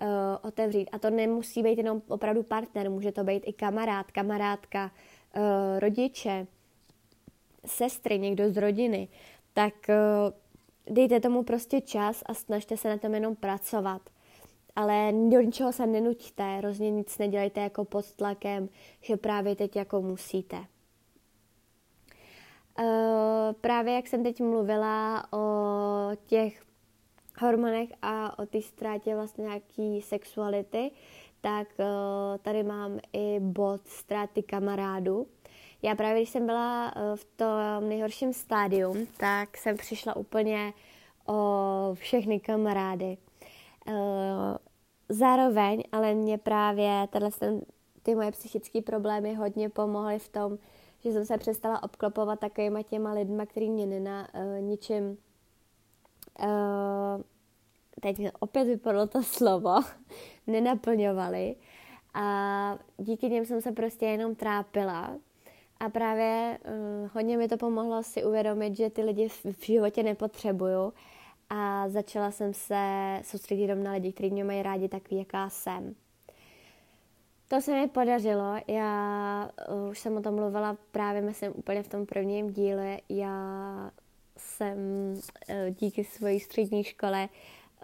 uh, 0.01 0.07
otevřít, 0.41 0.89
a 0.91 0.99
to 0.99 1.09
nemusí 1.09 1.63
být 1.63 1.77
jenom 1.77 2.01
opravdu 2.07 2.43
partner, 2.43 2.89
může 2.89 3.11
to 3.11 3.23
být 3.23 3.43
i 3.45 3.53
kamarád, 3.53 4.11
kamarádka, 4.11 4.91
uh, 5.35 5.41
rodiče, 5.79 6.47
sestry, 7.65 8.19
někdo 8.19 8.49
z 8.49 8.57
rodiny, 8.57 9.07
tak 9.53 9.73
uh, 9.89 10.95
dejte 10.95 11.19
tomu 11.19 11.43
prostě 11.43 11.81
čas 11.81 12.23
a 12.25 12.33
snažte 12.33 12.77
se 12.77 12.89
na 12.89 12.97
tom 12.97 13.13
jenom 13.13 13.35
pracovat. 13.35 14.01
Ale 14.75 15.11
do 15.11 15.41
ničeho 15.41 15.73
se 15.73 15.87
nenuďte, 15.87 16.61
rozně 16.61 16.91
nic 16.91 17.17
nedělejte 17.17 17.61
jako 17.61 17.85
pod 17.85 18.11
tlakem, 18.11 18.69
že 19.01 19.17
právě 19.17 19.55
teď 19.55 19.75
jako 19.75 20.01
musíte. 20.01 20.57
Uh, 22.79 23.53
právě 23.61 23.93
jak 23.93 24.07
jsem 24.07 24.23
teď 24.23 24.41
mluvila 24.41 25.27
o 25.33 25.47
těch 26.25 26.62
hormonech 27.41 27.89
a 28.01 28.39
o 28.39 28.45
té 28.45 28.61
ztrátě 28.61 29.15
vlastně 29.15 29.43
nějaký 29.43 30.01
sexuality, 30.01 30.91
tak 31.41 31.67
uh, 31.79 31.85
tady 32.41 32.63
mám 32.63 32.99
i 33.13 33.39
bod 33.39 33.81
ztráty 33.87 34.43
kamarádů. 34.43 35.27
Já 35.81 35.95
právě, 35.95 36.21
když 36.21 36.29
jsem 36.29 36.45
byla 36.45 36.95
uh, 36.95 37.15
v 37.15 37.25
tom 37.25 37.89
nejhorším 37.89 38.33
stádiu, 38.33 39.07
tak 39.17 39.57
jsem 39.57 39.77
přišla 39.77 40.15
úplně 40.15 40.73
o 41.27 41.91
všechny 41.93 42.39
kamarády. 42.39 43.17
Uh, 43.87 43.93
zároveň, 45.09 45.83
ale 45.91 46.13
mě 46.13 46.37
právě 46.37 47.07
tenhle, 47.11 47.31
ty 48.03 48.15
moje 48.15 48.31
psychické 48.31 48.81
problémy 48.81 49.35
hodně 49.35 49.69
pomohly 49.69 50.19
v 50.19 50.29
tom, 50.29 50.57
že 50.99 51.11
jsem 51.11 51.25
se 51.25 51.37
přestala 51.37 51.83
obklopovat 51.83 52.39
takovýma 52.39 52.83
těma 52.83 53.13
lidma, 53.13 53.45
který 53.45 53.69
mě 53.69 53.85
nena 53.85 54.27
ničím 54.59 55.17
uh, 56.39 57.21
teď 58.01 58.17
opět 58.39 58.63
vypadlo 58.63 59.07
to 59.07 59.23
slovo, 59.23 59.75
nenaplňovali 60.47 61.55
a 62.13 62.77
díky 62.97 63.29
něm 63.29 63.45
jsem 63.45 63.61
se 63.61 63.71
prostě 63.71 64.05
jenom 64.05 64.35
trápila 64.35 65.15
a 65.79 65.89
právě 65.89 66.59
uh, 66.65 67.09
hodně 67.13 67.37
mi 67.37 67.47
to 67.47 67.57
pomohlo 67.57 68.03
si 68.03 68.23
uvědomit, 68.23 68.77
že 68.77 68.89
ty 68.89 69.03
lidi 69.03 69.29
v, 69.29 69.45
v 69.45 69.65
životě 69.65 70.03
nepotřebuju 70.03 70.93
a 71.49 71.89
začala 71.89 72.31
jsem 72.31 72.53
se 72.53 73.19
soustředit 73.23 73.61
jenom 73.61 73.83
na 73.83 73.91
lidi, 73.91 74.13
kteří 74.13 74.31
mě 74.31 74.43
mají 74.43 74.63
rádi 74.63 74.89
takový, 74.89 75.17
jaká 75.17 75.49
jsem. 75.49 75.95
To 77.47 77.61
se 77.61 77.71
mi 77.71 77.87
podařilo, 77.87 78.55
já 78.67 79.49
uh, 79.69 79.89
už 79.89 79.99
jsem 79.99 80.17
o 80.17 80.21
tom 80.21 80.35
mluvila 80.35 80.77
právě, 80.91 81.21
myslím, 81.21 81.51
úplně 81.55 81.83
v 81.83 81.87
tom 81.87 82.05
prvním 82.05 82.53
díle. 82.53 82.97
Já 83.09 83.91
jsem 84.37 84.77
uh, 85.13 85.55
díky 85.69 86.03
své 86.03 86.39
střední 86.39 86.83
škole 86.83 87.29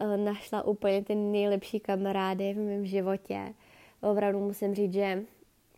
uh, 0.01 0.17
našla 0.17 0.63
úplně 0.63 1.03
ty 1.03 1.15
nejlepší 1.15 1.79
kamarády 1.79 2.53
v 2.53 2.57
mém 2.57 2.85
životě. 2.85 3.53
Opravdu 4.01 4.39
musím 4.39 4.75
říct, 4.75 4.93
že 4.93 5.23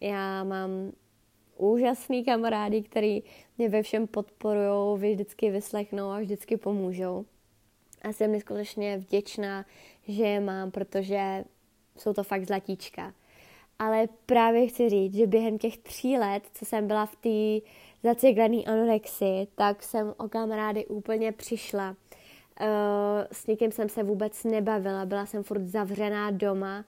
já 0.02 0.44
mám 0.44 0.70
úžasný 1.58 2.26
kamarády, 2.26 2.82
který 2.82 3.24
mě 3.58 3.70
ve 3.70 3.84
všem 3.84 4.08
podporují, 4.08 5.14
vždycky 5.14 5.52
vyslechnou 5.52 6.10
a 6.10 6.20
vždycky 6.20 6.58
pomůžou. 6.58 7.26
A 8.02 8.14
jsem 8.14 8.32
neskutečně 8.32 8.98
vděčná, 8.98 9.66
že 10.08 10.24
je 10.24 10.40
mám, 10.40 10.72
protože 10.72 11.44
jsou 11.98 12.14
to 12.14 12.24
fakt 12.24 12.48
zlatíčka 12.48 13.14
ale 13.82 14.10
právě 14.26 14.68
chci 14.68 14.90
říct, 14.90 15.14
že 15.14 15.28
během 15.28 15.58
těch 15.58 15.78
tří 15.78 16.18
let, 16.18 16.44
co 16.54 16.66
jsem 16.66 16.88
byla 16.88 17.06
v 17.06 17.16
té 17.16 17.68
zaciklené 18.04 18.64
anorexii, 18.64 19.48
tak 19.56 19.84
jsem 19.84 20.14
o 20.18 20.30
kamarády 20.30 20.86
úplně 20.86 21.32
přišla. 21.32 21.96
Uh, 22.62 22.68
s 23.32 23.48
nikým 23.48 23.72
jsem 23.72 23.90
se 23.90 24.04
vůbec 24.04 24.44
nebavila, 24.44 25.06
byla 25.06 25.26
jsem 25.26 25.44
furt 25.44 25.62
zavřená 25.62 26.32
doma 26.32 26.86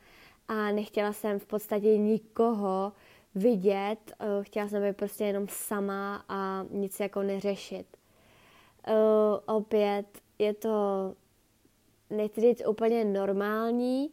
a 0.48 0.72
nechtěla 0.72 1.14
jsem 1.14 1.40
v 1.40 1.46
podstatě 1.46 1.98
nikoho 1.98 2.92
vidět, 3.36 3.98
uh, 4.20 4.44
chtěla 4.44 4.68
jsem 4.68 4.84
být 4.84 4.98
prostě 4.98 5.24
jenom 5.24 5.48
sama 5.50 6.26
a 6.30 6.66
nic 6.72 7.00
jako 7.00 7.24
neřešit. 7.24 7.98
Uh, 8.88 9.56
opět 9.58 10.06
je 10.40 10.54
to, 10.54 10.70
nechci 12.10 12.42
říct 12.42 12.68
úplně 12.68 13.06
normální, 13.06 14.10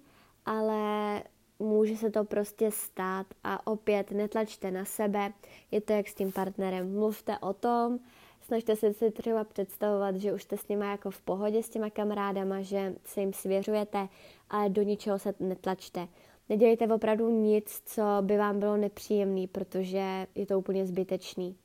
ale 0.47 1.23
může 1.61 1.97
se 1.97 2.11
to 2.11 2.25
prostě 2.25 2.71
stát 2.71 3.27
a 3.45 3.67
opět 3.67 4.11
netlačte 4.11 4.71
na 4.71 4.85
sebe, 4.85 5.33
je 5.71 5.81
to 5.81 5.93
jak 5.93 6.09
s 6.09 6.15
tím 6.15 6.33
partnerem. 6.33 6.95
Mluvte 6.95 7.39
o 7.39 7.53
tom, 7.53 7.99
snažte 8.43 8.77
se 8.77 8.95
si 8.95 9.11
třeba 9.11 9.45
představovat, 9.45 10.17
že 10.17 10.33
už 10.33 10.43
jste 10.43 10.57
s 10.57 10.69
nimi 10.69 10.87
jako 10.87 11.11
v 11.11 11.21
pohodě 11.21 11.63
s 11.63 11.69
těma 11.69 11.91
kamarádama, 11.91 12.63
že 12.63 12.95
se 13.05 13.21
jim 13.21 13.33
svěřujete, 13.33 14.09
ale 14.51 14.69
do 14.69 14.83
ničeho 14.83 15.19
se 15.19 15.35
netlačte. 15.41 16.09
Nedělejte 16.49 16.87
opravdu 16.87 17.29
nic, 17.29 17.83
co 17.85 18.03
by 18.21 18.37
vám 18.37 18.61
bylo 18.61 18.77
nepříjemný, 18.77 19.47
protože 19.47 20.27
je 20.35 20.47
to 20.47 20.59
úplně 20.59 20.87
zbytečný. 20.87 21.57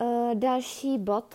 Uh, 0.00 0.34
další 0.34 0.98
bod, 0.98 1.34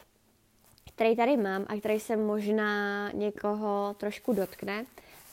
který 0.95 1.15
tady 1.15 1.38
mám 1.38 1.65
a 1.67 1.77
který 1.77 1.99
se 1.99 2.17
možná 2.17 3.12
někoho 3.12 3.95
trošku 3.97 4.33
dotkne, 4.33 4.86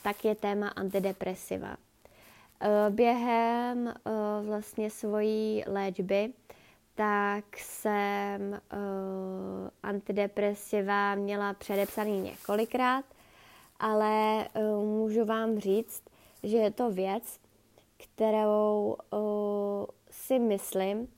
tak 0.03 0.25
je 0.25 0.35
téma 0.35 0.69
antidepresiva. 0.69 1.77
Uh, 1.77 2.95
během 2.95 3.87
uh, 3.87 4.47
vlastně 4.47 4.91
svojí 4.91 5.65
léčby 5.67 6.33
tak 7.01 7.57
jsem 7.57 8.51
uh, 8.53 9.69
antidepresiva 9.83 11.15
měla 11.15 11.55
předepsaný 11.55 12.21
několikrát, 12.21 13.05
ale 13.79 14.47
můžu 14.85 15.25
vám 15.25 15.59
říct, 15.59 16.03
že 16.43 16.57
je 16.57 16.71
to 16.71 16.91
věc, 16.91 17.41
kterou 17.97 18.97
si 20.11 20.39
myslím, 20.39 21.09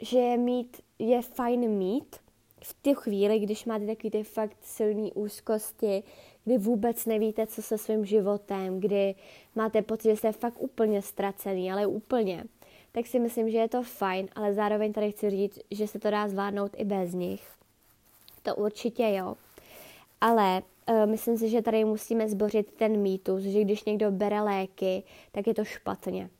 že 0.00 0.18
je, 0.18 0.36
mít, 0.36 0.80
je 0.98 1.22
fajn 1.22 1.70
mít 1.70 2.16
v 2.62 2.74
té 2.82 2.94
chvíli, 2.94 3.38
když 3.38 3.64
máte 3.64 3.86
takový 3.86 4.10
ty 4.10 4.24
fakt 4.24 4.56
silné 4.62 5.10
úzkosti, 5.14 6.02
kdy 6.44 6.58
vůbec 6.58 7.06
nevíte, 7.06 7.46
co 7.46 7.62
se 7.62 7.78
svým 7.78 8.04
životem, 8.04 8.80
kdy 8.80 9.14
máte 9.54 9.82
pocit, 9.82 10.08
že 10.08 10.16
jste 10.16 10.32
fakt 10.32 10.56
úplně 10.58 11.02
ztracený, 11.02 11.72
ale 11.72 11.86
úplně, 11.86 12.44
tak 12.92 13.06
si 13.06 13.18
myslím, 13.18 13.50
že 13.50 13.58
je 13.58 13.68
to 13.68 13.82
fajn, 13.82 14.28
ale 14.34 14.54
zároveň 14.54 14.92
tady 14.92 15.12
chci 15.12 15.30
říct, 15.30 15.58
že 15.70 15.86
se 15.86 15.98
to 15.98 16.10
dá 16.10 16.28
zvládnout 16.28 16.72
i 16.76 16.84
bez 16.84 17.14
nich. 17.14 17.48
To 18.42 18.56
určitě 18.56 19.02
jo. 19.02 19.34
Ale 20.20 20.62
uh, 20.88 21.10
myslím 21.10 21.38
si, 21.38 21.48
že 21.48 21.62
tady 21.62 21.84
musíme 21.84 22.28
zbořit 22.28 22.72
ten 22.72 22.96
mýtus, 22.96 23.42
že 23.42 23.60
když 23.60 23.84
někdo 23.84 24.10
bere 24.10 24.40
léky, 24.40 25.02
tak 25.32 25.46
je 25.46 25.54
to 25.54 25.64
špatně. 25.64 26.30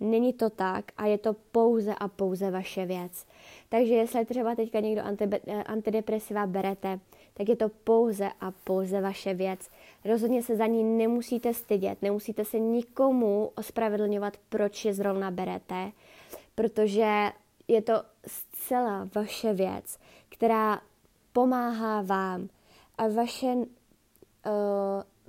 Není 0.00 0.32
to 0.32 0.50
tak 0.50 0.84
a 0.96 1.06
je 1.06 1.18
to 1.18 1.36
pouze 1.52 1.94
a 1.94 2.08
pouze 2.08 2.50
vaše 2.50 2.86
věc. 2.86 3.26
Takže 3.68 3.94
jestli 3.94 4.24
třeba 4.24 4.54
teďka 4.54 4.80
někdo 4.80 5.02
eh, 5.46 5.62
antidepresiva 5.62 6.46
berete, 6.46 7.00
tak 7.38 7.48
je 7.48 7.56
to 7.56 7.68
pouze 7.68 8.30
a 8.40 8.50
pouze 8.50 9.00
vaše 9.00 9.34
věc. 9.34 9.70
Rozhodně 10.04 10.42
se 10.42 10.56
za 10.56 10.66
ní 10.66 10.84
nemusíte 10.84 11.54
stydět, 11.54 12.02
nemusíte 12.02 12.44
se 12.44 12.58
nikomu 12.58 13.50
ospravedlňovat, 13.54 14.36
proč 14.48 14.84
je 14.84 14.94
zrovna 14.94 15.30
berete, 15.30 15.92
protože 16.54 17.32
je 17.68 17.82
to 17.82 17.92
zcela 18.26 19.08
vaše 19.14 19.52
věc, 19.52 19.98
která 20.28 20.80
pomáhá 21.32 22.02
vám 22.02 22.48
a 22.98 23.08
vaše, 23.08 23.46
uh, 23.46 23.64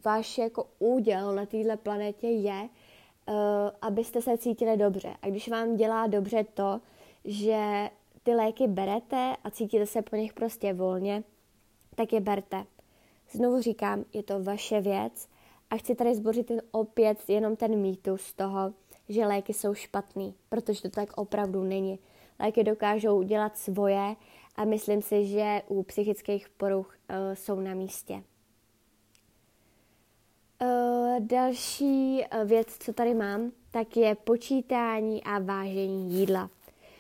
váš 0.06 0.38
jako 0.38 0.68
úděl 0.80 1.36
na 1.36 1.46
této 1.46 1.78
planetě 1.78 2.28
je, 2.28 2.62
uh, 2.62 3.36
abyste 3.82 4.22
se 4.22 4.38
cítili 4.38 4.78
dobře. 4.78 5.16
A 5.22 5.28
když 5.28 5.50
vám 5.50 5.76
dělá 5.76 6.08
dobře 6.08 6.46
to, 6.54 6.82
že 7.26 7.90
ty 8.24 8.36
léky 8.36 8.68
berete 8.68 9.36
a 9.44 9.52
cítíte 9.52 9.86
se 9.86 10.02
po 10.02 10.16
nich 10.16 10.34
prostě 10.34 10.74
volně, 10.74 11.24
tak 12.00 12.14
je 12.14 12.20
berte. 12.20 12.66
Znovu 13.32 13.62
říkám, 13.62 14.06
je 14.14 14.24
to 14.24 14.44
vaše 14.44 14.82
věc 14.82 15.30
a 15.70 15.78
chci 15.78 15.96
tady 15.96 16.16
zbořit 16.16 16.48
ten 16.48 16.62
opět 16.72 17.30
jenom 17.30 17.56
ten 17.56 17.76
mýtus 17.76 18.34
toho, 18.34 18.74
že 19.10 19.26
léky 19.26 19.54
jsou 19.54 19.74
špatný, 19.74 20.34
protože 20.50 20.82
to 20.82 20.90
tak 20.90 21.18
opravdu 21.18 21.64
není. 21.64 22.00
Léky 22.40 22.64
dokážou 22.64 23.24
dělat 23.24 23.58
svoje 23.58 24.16
a 24.56 24.66
myslím 24.66 25.02
si, 25.02 25.26
že 25.26 25.62
u 25.68 25.84
psychických 25.84 26.50
poruch 26.50 26.98
uh, 27.10 27.16
jsou 27.34 27.60
na 27.60 27.74
místě. 27.74 28.24
Uh, 30.62 31.20
další 31.20 32.24
uh, 32.34 32.48
věc, 32.48 32.78
co 32.80 32.94
tady 32.94 33.14
mám, 33.14 33.52
tak 33.72 33.98
je 33.98 34.16
počítání 34.16 35.24
a 35.24 35.40
vážení 35.40 36.14
jídla. 36.14 36.50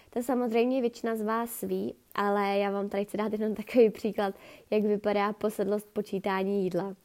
To 0.09 0.23
samozřejmě 0.23 0.81
většina 0.81 1.15
z 1.15 1.21
vás 1.21 1.61
ví, 1.61 1.95
ale 2.15 2.57
já 2.57 2.71
vám 2.71 2.89
tady 2.89 3.05
chci 3.05 3.17
dát 3.17 3.33
jenom 3.33 3.55
takový 3.55 3.89
příklad, 3.89 4.35
jak 4.71 4.83
vypadá 4.83 5.33
posedlost 5.33 5.93
počítání 5.93 6.63
jídla. 6.63 6.95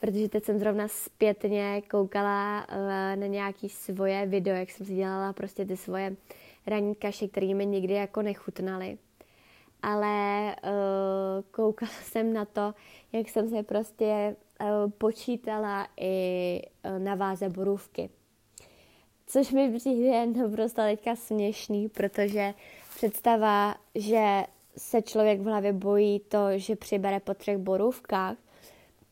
Protože 0.00 0.28
teď 0.28 0.44
jsem 0.44 0.58
zrovna 0.58 0.88
zpětně 0.88 1.82
koukala 1.90 2.66
uh, 2.68 2.76
na 3.20 3.26
nějaký 3.26 3.68
svoje 3.68 4.26
video, 4.26 4.54
jak 4.54 4.70
jsem 4.70 4.86
si 4.86 4.94
dělala 4.94 5.32
prostě 5.32 5.64
ty 5.64 5.76
svoje 5.76 6.16
ranní 6.66 6.94
kaše, 6.94 7.28
které 7.28 7.54
mi 7.54 7.66
nikdy 7.66 7.94
jako 7.94 8.22
nechutnaly. 8.22 8.98
Ale 9.82 10.56
uh, 10.64 10.70
koukala 11.50 11.92
jsem 12.02 12.32
na 12.32 12.44
to, 12.44 12.74
jak 13.12 13.28
jsem 13.28 13.48
se 13.48 13.62
prostě 13.62 14.36
uh, 14.60 14.90
počítala 14.90 15.88
i 16.00 16.62
na 16.98 17.14
váze 17.14 17.48
borůvky. 17.48 18.10
Což 19.30 19.50
mi 19.50 19.78
přijde 19.78 20.26
naprosto 20.26 20.82
teďka 20.82 21.16
směšný, 21.16 21.88
protože 21.88 22.54
představa, 22.96 23.74
že 23.94 24.44
se 24.76 25.02
člověk 25.02 25.40
v 25.40 25.44
hlavě 25.44 25.72
bojí 25.72 26.20
to, 26.20 26.38
že 26.56 26.76
přibere 26.76 27.20
po 27.20 27.34
třech 27.34 27.58
borůvkách, 27.58 28.36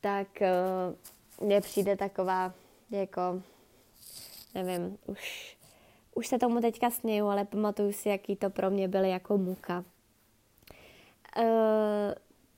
tak 0.01 0.29
uh, 0.41 1.47
mně 1.47 1.61
přijde 1.61 1.97
taková, 1.97 2.53
jako, 2.91 3.43
nevím, 4.55 4.99
už, 5.07 5.57
už 6.15 6.27
se 6.27 6.39
tomu 6.39 6.61
teďka 6.61 6.91
směju, 6.91 7.27
ale 7.27 7.45
pamatuju 7.45 7.93
si, 7.93 8.09
jaký 8.09 8.37
to 8.37 8.51
pro 8.51 8.71
mě 8.71 8.89
byly 8.89 9.11
jako 9.11 9.39
muka. 9.39 9.85
Uh, 11.39 11.45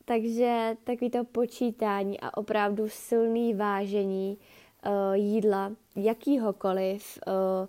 takže 0.05 0.77
takový 0.85 1.11
to 1.11 1.25
počítání 1.25 2.21
a 2.21 2.37
opravdu 2.37 2.89
silný 2.89 3.55
vážení 3.55 4.39
uh, 4.87 5.15
jídla, 5.15 5.73
jakýhokoliv, 5.99 7.19
uh, 7.27 7.69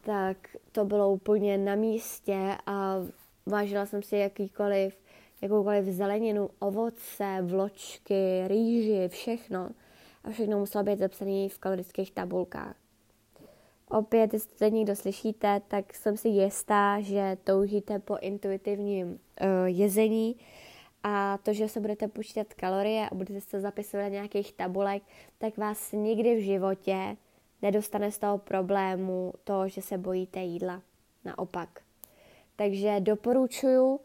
tak 0.00 0.36
to 0.72 0.84
bylo 0.84 1.12
úplně 1.12 1.58
na 1.58 1.74
místě 1.74 2.56
a 2.66 2.96
vážila 3.46 3.86
jsem 3.86 4.02
si 4.02 4.16
jakýkoliv, 4.16 4.98
jakoukoliv 5.42 5.84
zeleninu, 5.84 6.50
ovoce, 6.58 7.38
vločky, 7.42 8.42
rýži, 8.46 9.08
všechno. 9.08 9.70
A 10.24 10.30
všechno 10.30 10.58
muselo 10.58 10.84
být 10.84 10.98
zapsané 10.98 11.48
v 11.48 11.58
kalorických 11.58 12.10
tabulkách. 12.10 12.76
Opět, 13.88 14.32
jestli 14.32 14.56
to 14.56 14.64
někdo 14.76 14.96
slyšíte, 14.96 15.62
tak 15.68 15.94
jsem 15.94 16.16
si 16.16 16.28
jistá, 16.28 17.00
že 17.00 17.36
toužíte 17.44 17.98
po 17.98 18.16
intuitivním 18.20 19.08
uh, 19.08 19.18
jezení 19.66 20.36
a 21.02 21.38
to, 21.38 21.52
že 21.52 21.68
se 21.68 21.80
budete 21.80 22.08
počítat 22.08 22.54
kalorie 22.54 23.08
a 23.08 23.14
budete 23.14 23.40
se 23.40 23.60
zapisovat 23.60 24.02
na 24.02 24.08
nějakých 24.08 24.52
tabulek, 24.52 25.02
tak 25.38 25.58
vás 25.58 25.92
nikdy 25.92 26.36
v 26.36 26.44
životě 26.44 27.16
nedostane 27.62 28.12
z 28.12 28.18
toho 28.18 28.38
problému 28.38 29.32
to, 29.44 29.68
že 29.68 29.82
se 29.82 29.98
bojíte 29.98 30.40
jídla. 30.40 30.82
Naopak. 31.24 31.68
Takže 32.56 33.00
doporučuji 33.00 33.86
uh, 33.90 33.98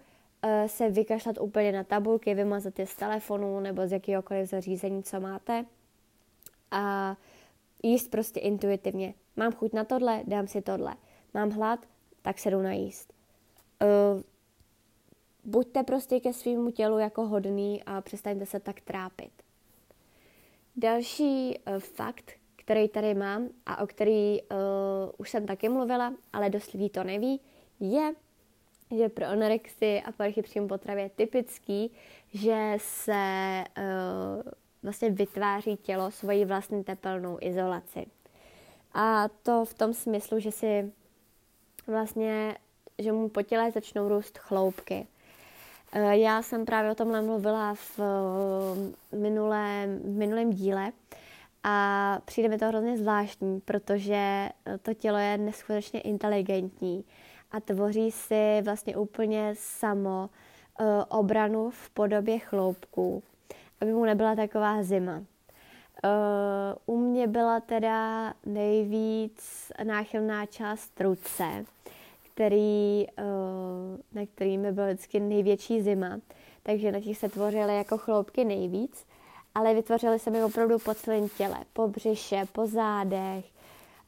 se 0.68 0.89
vykašlat 0.89 1.36
úplně 1.39 1.72
na 1.72 1.84
tabulky, 1.84 2.34
vymazat 2.34 2.80
je 2.80 2.88
z 2.88 2.96
telefonu 2.96 3.60
nebo 3.60 3.88
z 3.88 3.91
jakéhokoliv 3.91 4.50
zařízení, 4.50 5.04
co 5.04 5.20
máte 5.20 5.65
a 6.72 7.15
jíst 7.84 8.12
prostě 8.12 8.39
intuitivně. 8.39 9.13
Mám 9.36 9.52
chuť 9.52 9.74
na 9.74 9.84
tohle, 9.84 10.24
dám 10.28 10.48
si 10.48 10.62
tohle. 10.62 10.96
Mám 11.34 11.50
hlad, 11.50 11.86
tak 12.22 12.39
se 12.39 12.52
jdu 12.52 12.62
najíst. 12.62 13.13
Uh, 13.82 14.22
buďte 15.44 15.84
prostě 15.84 16.20
ke 16.20 16.34
svýmu 16.34 16.72
tělu 16.72 17.00
jako 17.00 17.28
hodný 17.28 17.84
a 17.84 18.02
přestaňte 18.02 18.46
se 18.46 18.60
tak 18.60 18.82
trápit. 18.82 19.32
Další 20.76 21.60
uh, 21.68 21.80
fakt, 21.80 22.32
který 22.65 22.89
tady 22.89 23.13
mám 23.13 23.49
a 23.65 23.84
o 23.84 23.88
který 23.88 24.41
uh, 24.41 24.58
už 25.17 25.30
jsem 25.30 25.45
taky 25.45 25.69
mluvila, 25.69 26.13
ale 26.34 26.49
dost 26.49 26.71
lidí 26.73 26.89
to 26.89 27.04
neví, 27.04 27.39
je, 27.80 28.13
že 28.97 29.10
pro 29.10 29.25
anorexii 29.25 30.01
a 30.01 30.12
poruchy 30.12 30.62
potravě 30.67 31.04
je 31.04 31.10
typický, 31.10 31.91
že 32.34 32.73
se 32.78 33.63
uh, 33.78 34.51
vlastně 34.84 35.10
vytváří 35.10 35.78
tělo 35.78 36.12
svoji 36.12 36.45
vlastní 36.45 36.84
tepelnou 36.84 37.38
izolaci. 37.41 38.06
A 38.93 39.28
to 39.43 39.65
v 39.65 39.73
tom 39.73 39.93
smyslu, 39.93 40.39
že 40.39 40.51
si 40.51 40.91
vlastně, 41.88 42.58
že 42.99 43.12
mu 43.12 43.30
po 43.30 43.41
těle 43.41 43.71
začnou 43.71 44.10
růst 44.10 44.38
chloupky. 44.38 45.08
Eh, 45.93 46.17
já 46.17 46.41
jsem 46.41 46.65
právě 46.65 46.91
o 46.91 46.95
tomhle 46.95 47.21
mluvila 47.21 47.75
v 47.75 47.99
minulém, 49.12 49.99
v 49.99 50.17
minulém 50.17 50.54
díle 50.54 50.91
a 51.67 52.19
přijde 52.25 52.49
mi 52.49 52.58
to 52.58 52.65
hrozně 52.65 52.97
zvláštní, 52.97 53.60
protože 53.60 54.49
to 54.82 54.93
tělo 54.93 55.17
je 55.17 55.38
neskutečně 55.38 56.01
inteligentní 56.01 57.06
a 57.51 57.60
tvoří 57.60 58.12
si 58.12 58.62
vlastně 58.63 58.97
úplně 58.97 59.54
samo 59.58 60.30
uh, 60.80 60.88
obranu 61.10 61.69
v 61.69 61.89
podobě 61.89 62.39
chloupků, 62.39 63.23
aby 63.82 63.93
mu 63.93 64.06
nebyla 64.06 64.36
taková 64.36 64.84
zima. 64.84 65.23
u 66.86 66.97
mě 66.97 67.28
byla 67.28 67.60
teda 67.60 68.34
nejvíc 68.45 69.71
náchylná 69.84 70.45
část 70.45 71.01
ruce, 71.01 71.65
který, 72.34 73.08
na 74.13 74.25
který 74.36 74.58
mi 74.58 74.71
byla 74.71 74.88
vždycky 74.88 75.19
největší 75.19 75.82
zima, 75.82 76.19
takže 76.63 76.91
na 76.91 76.99
těch 76.99 77.17
se 77.17 77.30
tvořily 77.30 77.78
jako 77.78 77.97
chloupky 77.97 78.45
nejvíc, 78.45 79.06
ale 79.56 79.74
vytvořily 79.74 80.20
se 80.20 80.30
mi 80.30 80.44
opravdu 80.44 80.80
po 80.80 80.94
celém 80.94 81.30
těle, 81.30 81.58
po 81.74 81.88
břiše, 81.88 82.44
po 82.52 82.68
zádech, 82.68 83.46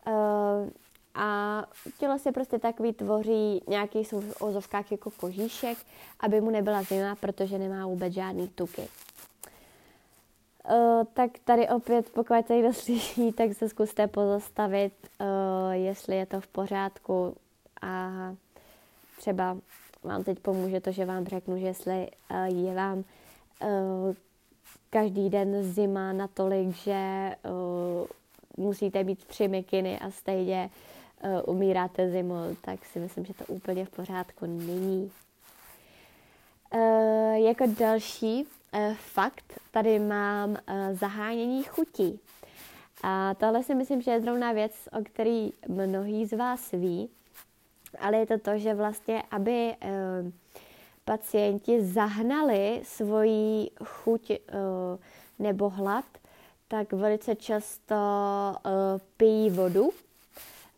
uh, 0.08 0.70
a 1.18 1.64
tělo 2.00 2.20
se 2.20 2.32
prostě 2.32 2.60
tak 2.60 2.80
vytvoří 2.80 3.62
nějaký 3.68 4.00
jsou 4.00 4.22
v 4.22 4.42
ozovkách 4.42 4.92
jako 4.92 5.12
kožíšek, 5.12 5.78
aby 6.20 6.42
mu 6.42 6.50
nebyla 6.50 6.84
zima, 6.84 7.16
protože 7.16 7.58
nemá 7.58 7.86
vůbec 7.86 8.14
žádný 8.14 8.48
tuky. 8.48 8.82
Uh, 10.72 11.04
tak 11.14 11.32
tady 11.46 11.70
opět, 11.70 12.10
pokud 12.10 12.46
to 12.48 12.54
někdo 12.54 12.74
slyší, 12.74 13.32
tak 13.32 13.54
se 13.54 13.70
zkuste 13.70 14.08
pozastavit, 14.08 14.94
uh, 15.20 15.72
jestli 15.72 16.16
je 16.16 16.26
to 16.26 16.42
v 16.42 16.48
pořádku 16.48 17.36
a 17.82 18.12
třeba 19.18 19.58
vám 20.04 20.24
teď 20.24 20.40
pomůže 20.40 20.80
to, 20.80 20.92
že 20.92 21.06
vám 21.06 21.26
řeknu, 21.26 21.58
že 21.60 21.66
jestli 21.66 22.08
uh, 22.32 22.46
je 22.46 22.76
vám 22.76 23.04
každý 24.90 25.30
den 25.30 25.64
zima 25.64 26.14
natolik, 26.14 26.76
že 26.76 27.32
uh, 27.46 28.08
musíte 28.66 29.04
mít 29.04 29.26
tři 29.26 29.48
mikiny 29.48 30.00
a 30.00 30.12
stejně 30.12 30.70
uh, 31.24 31.56
umíráte 31.56 32.12
zimou, 32.12 32.56
tak 32.62 32.86
si 32.86 33.00
myslím, 33.00 33.26
že 33.26 33.34
to 33.34 33.46
úplně 33.46 33.86
v 33.86 33.90
pořádku 33.90 34.46
není. 34.46 35.12
Uh, 36.74 37.34
jako 37.34 37.64
další 37.80 38.44
uh, 38.44 38.94
fakt 38.94 39.60
tady 39.72 40.00
mám 40.00 40.50
uh, 40.50 40.58
zahánění 40.92 41.64
chutí. 41.64 42.20
A 43.04 43.34
tohle 43.34 43.64
si 43.64 43.76
myslím, 43.76 44.02
že 44.02 44.12
je 44.12 44.22
zrovna 44.22 44.52
věc, 44.52 44.72
o 45.00 45.04
který 45.04 45.52
mnohý 45.68 46.26
z 46.26 46.38
vás 46.38 46.72
ví, 46.72 47.10
ale 48.00 48.18
je 48.18 48.26
to 48.26 48.38
to, 48.38 48.58
že 48.58 48.74
vlastně, 48.74 49.24
aby 49.32 49.76
uh, 49.84 50.32
pacienti 51.08 51.80
zahnali 51.80 52.84
svoji 52.84 53.72
chuť 53.80 54.24
uh, 54.30 55.00
nebo 55.40 55.70
hlad, 55.72 56.06
tak 56.68 56.92
velice 56.94 57.36
často 57.36 57.96
uh, 57.96 59.00
pijí 59.18 59.50
vodu 59.50 59.90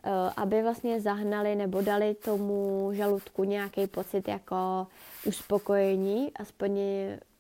Eh, 0.04 0.34
aby 0.38 0.62
vlastně 0.62 1.02
zahnali 1.02 1.56
nebo 1.56 1.82
dali 1.82 2.16
tomu 2.16 2.90
žaludku 2.94 3.44
nějaký 3.44 3.88
pocit 3.88 4.28
jako 4.28 4.88
uspokojení, 5.26 6.32
aspoň 6.36 6.80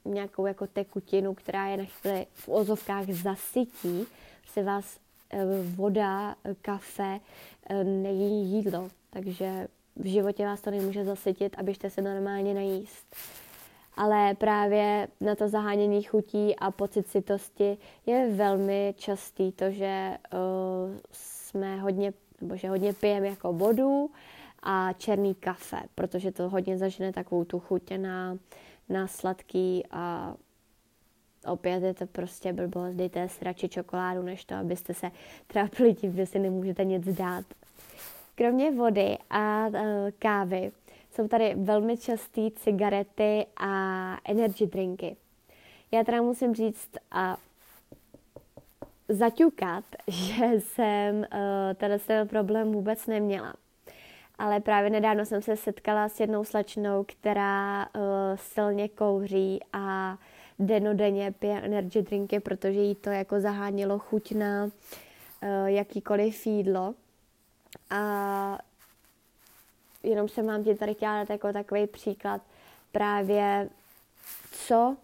nějakou 0.05 0.45
jako 0.45 0.67
tekutinu, 0.67 1.33
která 1.33 1.67
je 1.67 1.77
na 1.77 1.83
chvíli 1.85 2.25
v 2.33 2.49
ozovkách 2.49 3.05
zasytí, 3.09 4.07
se 4.53 4.63
vás 4.63 4.99
eh, 5.29 5.45
voda, 5.75 6.35
kafe 6.61 7.19
eh, 7.69 7.83
nejí 7.83 8.45
jídlo, 8.45 8.89
takže 9.09 9.67
v 9.99 10.05
životě 10.05 10.45
vás 10.45 10.61
to 10.61 10.71
nemůže 10.71 11.05
zasytit, 11.05 11.55
abyste 11.59 11.89
se 11.89 12.01
normálně 12.01 12.53
najíst. 12.53 13.15
Ale 13.95 14.35
právě 14.35 15.07
na 15.21 15.35
to 15.35 15.47
zahánění 15.47 16.03
chutí 16.03 16.55
a 16.55 16.71
pocit 16.71 17.07
sytosti 17.07 17.77
je 18.05 18.29
velmi 18.33 18.93
častý 18.97 19.51
to, 19.51 19.71
že 19.71 20.17
uh, 20.33 20.97
jsme 21.11 21.77
hodně 21.77 22.13
nebo 22.41 22.55
že 22.55 22.69
hodně 22.69 22.93
pijeme 22.93 23.27
jako 23.27 23.53
vodu 23.53 24.11
a 24.63 24.93
černý 24.93 25.35
kafe, 25.35 25.81
protože 25.95 26.31
to 26.31 26.49
hodně 26.49 26.77
zažene 26.77 27.13
takovou 27.13 27.43
tu 27.43 27.59
chuť 27.59 27.91
na, 27.97 28.37
na 28.89 29.07
sladký 29.07 29.83
a 29.91 30.35
opět 31.45 31.83
je 31.83 31.93
to 31.93 32.07
prostě 32.07 32.53
blbost, 32.53 32.95
dejte 32.95 33.27
radši 33.41 33.69
čokoládu, 33.69 34.21
než 34.21 34.45
to, 34.45 34.55
abyste 34.55 34.93
se 34.93 35.11
trápili 35.47 35.93
tím, 35.93 36.15
že 36.15 36.25
si 36.25 36.39
nemůžete 36.39 36.85
nic 36.85 37.15
dát. 37.17 37.45
Kromě 38.39 38.71
vody 38.71 39.17
a 39.29 39.67
uh, 39.67 39.75
kávy 40.19 40.71
jsou 41.11 41.27
tady 41.27 41.55
velmi 41.55 41.97
časté 41.97 42.41
cigarety 42.55 43.45
a 43.57 43.71
energy 44.25 44.67
drinky. 44.67 45.15
Já 45.91 46.03
teda 46.03 46.21
musím 46.21 46.55
říct, 46.55 46.89
a 47.11 47.37
zaťukat, 49.09 49.83
že 50.07 50.45
jsem 50.59 51.17
uh, 51.17 51.25
tenhle 51.75 51.99
ten 51.99 52.27
problém 52.27 52.71
vůbec 52.71 53.07
neměla. 53.07 53.53
Ale 54.37 54.59
právě 54.59 54.89
nedávno 54.89 55.25
jsem 55.25 55.41
se 55.41 55.55
setkala 55.55 56.09
s 56.09 56.19
jednou 56.19 56.43
slečnou, 56.43 57.05
která 57.07 57.85
uh, 57.95 58.01
silně 58.35 58.89
kouří 58.89 59.59
a 59.73 60.17
denodenně 60.59 61.31
pije 61.31 61.61
energy 61.61 62.01
drinky, 62.01 62.39
protože 62.39 62.79
jí 62.79 62.95
to 62.95 63.09
jako 63.09 63.39
zahánilo 63.39 63.99
chuť 63.99 64.31
na 64.31 64.63
uh, 64.63 64.71
jakýkoliv 65.65 66.47
jídlo. 66.47 66.93
A 67.89 68.59
jenom 70.03 70.29
jsem 70.29 70.47
vám 70.47 70.63
ti 70.63 70.75
tady 70.75 70.93
chtěla 70.93 71.19
dát 71.19 71.29
jako 71.29 71.53
takový 71.53 71.87
příklad 71.87 72.41
právě, 72.91 73.69
co 74.51 74.97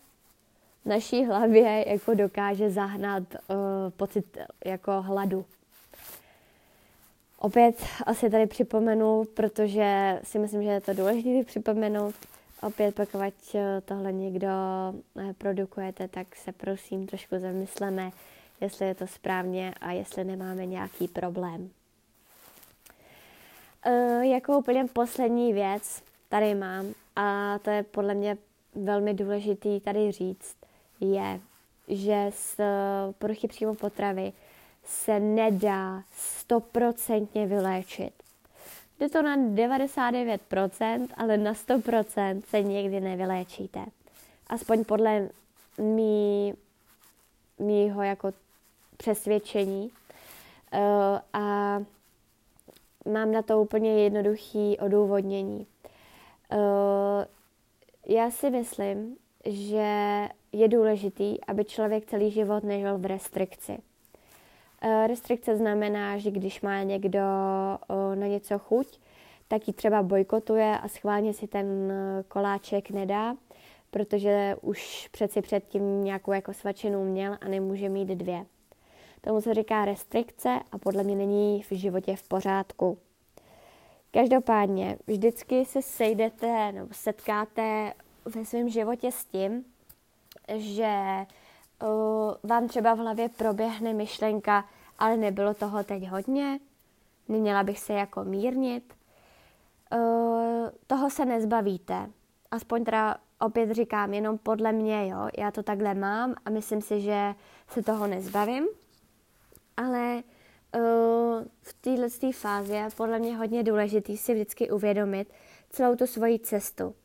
naší 0.85 1.25
hlavě 1.25 1.89
jako 1.89 2.13
dokáže 2.13 2.69
zahnat 2.69 3.23
uh, 3.33 3.55
pocit 3.97 4.37
jako 4.65 5.01
hladu. 5.01 5.45
Opět 7.39 7.85
asi 8.05 8.29
tady 8.29 8.47
připomenu, 8.47 9.23
protože 9.33 10.19
si 10.23 10.39
myslím, 10.39 10.63
že 10.63 10.69
je 10.69 10.81
to 10.81 10.93
důležité 10.93 11.43
připomenout. 11.43 12.15
Opět, 12.61 12.95
pokud 12.95 13.33
eh, 13.55 13.81
tohle 13.81 14.13
někdo 14.13 14.47
eh, 15.19 15.33
produkujete, 15.37 16.07
tak 16.07 16.35
se 16.35 16.51
prosím 16.51 17.07
trošku 17.07 17.39
zamysleme, 17.39 18.11
jestli 18.61 18.85
je 18.85 18.95
to 18.95 19.07
správně 19.07 19.73
a 19.81 19.91
jestli 19.91 20.23
nemáme 20.23 20.65
nějaký 20.65 21.07
problém. 21.07 21.69
Uh, 23.87 24.21
jako 24.21 24.57
úplně 24.57 24.85
poslední 24.85 25.53
věc 25.53 26.03
tady 26.29 26.55
mám, 26.55 26.85
a 27.15 27.59
to 27.59 27.69
je 27.69 27.83
podle 27.83 28.13
mě 28.13 28.37
velmi 28.75 29.13
důležitý 29.13 29.79
tady 29.79 30.11
říct, 30.11 30.55
je, 30.99 31.39
že 31.87 32.31
z 32.33 32.59
poruchy 33.19 33.47
přímo 33.47 33.75
potravy 33.75 34.33
se 34.83 35.19
nedá 35.19 36.03
stoprocentně 36.17 37.47
vyléčit. 37.47 38.13
Jde 38.99 39.09
to 39.09 39.21
na 39.21 39.37
99%, 39.37 41.07
ale 41.17 41.37
na 41.37 41.53
100% 41.53 42.41
se 42.49 42.61
nikdy 42.61 42.99
nevyléčíte. 42.99 43.85
Aspoň 44.47 44.83
podle 44.83 45.29
mý, 45.77 46.53
mýho 47.59 48.03
jako 48.03 48.33
přesvědčení. 48.97 49.91
Uh, 50.73 51.19
a 51.33 51.79
mám 53.13 53.31
na 53.31 53.41
to 53.41 53.61
úplně 53.61 54.03
jednoduchý 54.03 54.77
odůvodnění. 54.77 55.67
Uh, 56.53 57.25
já 58.07 58.31
si 58.31 58.49
myslím, 58.49 59.17
že 59.45 60.27
je 60.51 60.67
důležitý, 60.67 61.45
aby 61.47 61.65
člověk 61.65 62.05
celý 62.05 62.31
život 62.31 62.63
nežil 62.63 62.97
v 62.97 63.05
restrikci. 63.05 63.77
Eh, 64.81 65.07
restrikce 65.07 65.57
znamená, 65.57 66.17
že 66.17 66.31
když 66.31 66.61
má 66.61 66.83
někdo 66.83 67.19
eh, 67.19 68.15
na 68.15 68.27
něco 68.27 68.59
chuť, 68.59 68.99
tak 69.47 69.67
ji 69.67 69.73
třeba 69.73 70.03
bojkotuje 70.03 70.77
a 70.77 70.87
schválně 70.87 71.33
si 71.33 71.47
ten 71.47 71.91
eh, 71.91 72.23
koláček 72.27 72.89
nedá, 72.89 73.35
protože 73.91 74.55
už 74.61 75.09
přeci 75.11 75.41
předtím 75.41 76.03
nějakou 76.03 76.31
jako 76.31 76.53
svačinu 76.53 77.05
měl 77.05 77.37
a 77.41 77.47
nemůže 77.47 77.89
mít 77.89 78.09
dvě. 78.09 78.45
Tomu 79.25 79.41
se 79.41 79.53
říká 79.53 79.85
restrikce 79.85 80.59
a 80.71 80.77
podle 80.77 81.03
mě 81.03 81.15
není 81.15 81.63
v 81.63 81.71
životě 81.71 82.15
v 82.15 82.23
pořádku. 82.23 82.97
Každopádně, 84.11 84.97
vždycky 85.07 85.65
se 85.65 85.81
sejdete 85.81 86.71
nebo 86.71 86.87
setkáte 86.91 87.93
ve 88.25 88.45
svém 88.45 88.69
životě 88.69 89.11
s 89.11 89.25
tím, 89.25 89.65
že 90.55 91.25
uh, 91.83 91.89
vám 92.43 92.67
třeba 92.67 92.93
v 92.93 92.97
hlavě 92.97 93.29
proběhne 93.29 93.93
myšlenka, 93.93 94.65
ale 94.99 95.17
nebylo 95.17 95.53
toho 95.53 95.83
teď 95.83 96.07
hodně, 96.07 96.59
neměla 97.27 97.63
bych 97.63 97.79
se 97.79 97.93
jako 97.93 98.23
mírnit. 98.23 98.93
Uh, 99.93 100.69
toho 100.87 101.09
se 101.09 101.25
nezbavíte. 101.25 102.09
Aspoň 102.51 102.83
teda 102.83 103.17
opět 103.39 103.71
říkám, 103.71 104.13
jenom 104.13 104.37
podle 104.37 104.71
mě, 104.71 105.07
jo, 105.07 105.29
já 105.37 105.51
to 105.51 105.63
takhle 105.63 105.93
mám 105.93 106.35
a 106.45 106.49
myslím 106.49 106.81
si, 106.81 107.01
že 107.01 107.35
se 107.67 107.83
toho 107.83 108.07
nezbavím. 108.07 108.67
Ale 109.77 110.23
uh, 110.75 110.81
v 111.61 111.73
této 111.73 112.31
fázi 112.31 112.73
je 112.73 112.87
podle 112.97 113.19
mě 113.19 113.37
hodně 113.37 113.63
důležitý 113.63 114.17
si 114.17 114.33
vždycky 114.33 114.71
uvědomit 114.71 115.33
celou 115.69 115.95
tu 115.95 116.07
svoji 116.07 116.39
cestu 116.39 116.95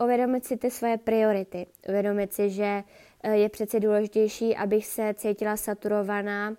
uvědomit 0.00 0.44
si 0.44 0.56
ty 0.56 0.70
svoje 0.70 0.98
priority, 0.98 1.66
uvědomit 1.88 2.32
si, 2.32 2.50
že 2.50 2.84
eh, 3.22 3.36
je 3.36 3.48
přece 3.48 3.80
důležitější, 3.80 4.56
abych 4.56 4.86
se 4.86 5.14
cítila 5.14 5.56
saturovaná 5.56 6.56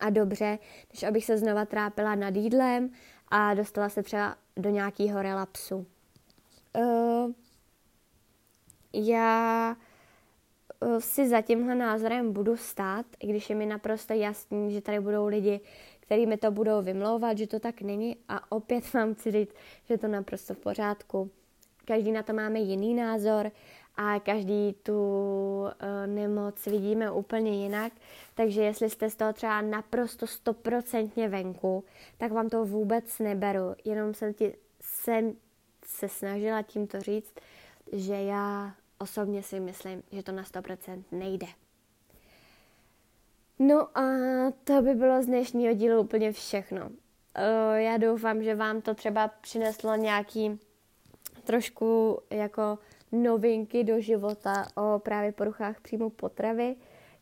a 0.00 0.10
dobře, 0.10 0.58
než 0.92 1.02
abych 1.02 1.24
se 1.24 1.38
znova 1.38 1.64
trápila 1.64 2.14
nad 2.14 2.36
jídlem 2.36 2.90
a 3.28 3.54
dostala 3.54 3.88
se 3.88 4.02
třeba 4.02 4.36
do 4.56 4.70
nějakého 4.70 5.22
relapsu. 5.22 5.86
Uh, 6.76 7.32
já 8.92 9.76
si 10.98 11.28
za 11.28 11.40
tímhle 11.40 11.74
názorem 11.74 12.32
budu 12.32 12.56
stát, 12.56 13.06
i 13.20 13.26
když 13.26 13.50
je 13.50 13.56
mi 13.56 13.66
naprosto 13.66 14.12
jasný, 14.12 14.72
že 14.72 14.80
tady 14.80 15.00
budou 15.00 15.26
lidi, 15.26 15.60
který 16.00 16.26
mi 16.26 16.36
to 16.36 16.50
budou 16.50 16.82
vymlouvat, 16.82 17.38
že 17.38 17.46
to 17.46 17.60
tak 17.60 17.80
není. 17.80 18.16
A 18.28 18.52
opět 18.52 18.92
vám 18.94 19.14
chci 19.14 19.30
říct, 19.30 19.54
že 19.84 19.98
to 19.98 20.08
naprosto 20.08 20.54
v 20.54 20.58
pořádku. 20.58 21.30
Každý 21.84 22.12
na 22.12 22.22
to 22.22 22.32
máme 22.32 22.58
jiný 22.58 22.94
názor 22.94 23.50
a 23.96 24.20
každý 24.20 24.74
tu 24.82 24.92
uh, 24.92 25.70
nemoc 26.06 26.66
vidíme 26.66 27.10
úplně 27.10 27.62
jinak, 27.62 27.92
takže 28.34 28.62
jestli 28.62 28.90
jste 28.90 29.10
z 29.10 29.16
toho 29.16 29.32
třeba 29.32 29.60
naprosto 29.60 30.26
stoprocentně 30.26 31.28
venku, 31.28 31.84
tak 32.18 32.32
vám 32.32 32.48
to 32.48 32.64
vůbec 32.64 33.18
neberu, 33.18 33.74
jenom 33.84 34.14
jsem, 34.14 34.34
ti, 34.34 34.54
jsem 34.80 35.32
se 35.84 36.08
snažila 36.08 36.62
tímto 36.62 37.00
říct, 37.00 37.34
že 37.92 38.14
já 38.14 38.74
osobně 39.02 39.42
si 39.42 39.60
myslím, 39.60 40.02
že 40.12 40.22
to 40.22 40.32
na 40.32 40.42
100% 40.42 41.02
nejde. 41.12 41.46
No 43.58 43.98
a 43.98 44.02
to 44.64 44.82
by 44.82 44.94
bylo 44.94 45.22
z 45.22 45.26
dnešního 45.26 45.74
dílu 45.74 46.00
úplně 46.00 46.32
všechno. 46.32 46.90
Já 47.74 47.96
doufám, 47.96 48.42
že 48.42 48.54
vám 48.54 48.80
to 48.80 48.94
třeba 48.94 49.28
přineslo 49.28 49.96
nějaký 49.96 50.60
trošku 51.44 52.18
jako 52.30 52.78
novinky 53.12 53.84
do 53.84 54.00
života 54.00 54.66
o 54.76 54.98
právě 54.98 55.32
poruchách 55.32 55.80
příjmu 55.80 56.10
potravy, 56.10 56.76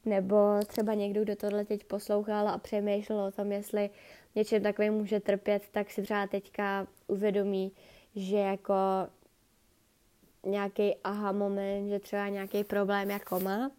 nebo 0.04 0.36
třeba 0.66 0.94
někdo, 0.94 1.22
kdo 1.22 1.36
tohle 1.36 1.64
teď 1.64 1.84
poslouchal 1.84 2.48
a 2.48 2.58
přemýšlel 2.58 3.20
o 3.20 3.32
tom, 3.32 3.52
jestli 3.52 3.90
něčem 4.34 4.62
takovým 4.62 4.92
může 4.92 5.20
trpět, 5.20 5.62
tak 5.70 5.90
si 5.90 6.02
třeba 6.02 6.26
teďka 6.26 6.86
uvědomí, 7.06 7.72
že 8.14 8.36
jako 8.36 8.74
nějaký 10.46 10.96
aha 11.04 11.32
moment, 11.32 11.88
že 11.88 11.98
třeba 11.98 12.28
nějaký 12.28 12.64
problém 12.64 13.10
jako 13.10 13.40
má. 13.40 13.70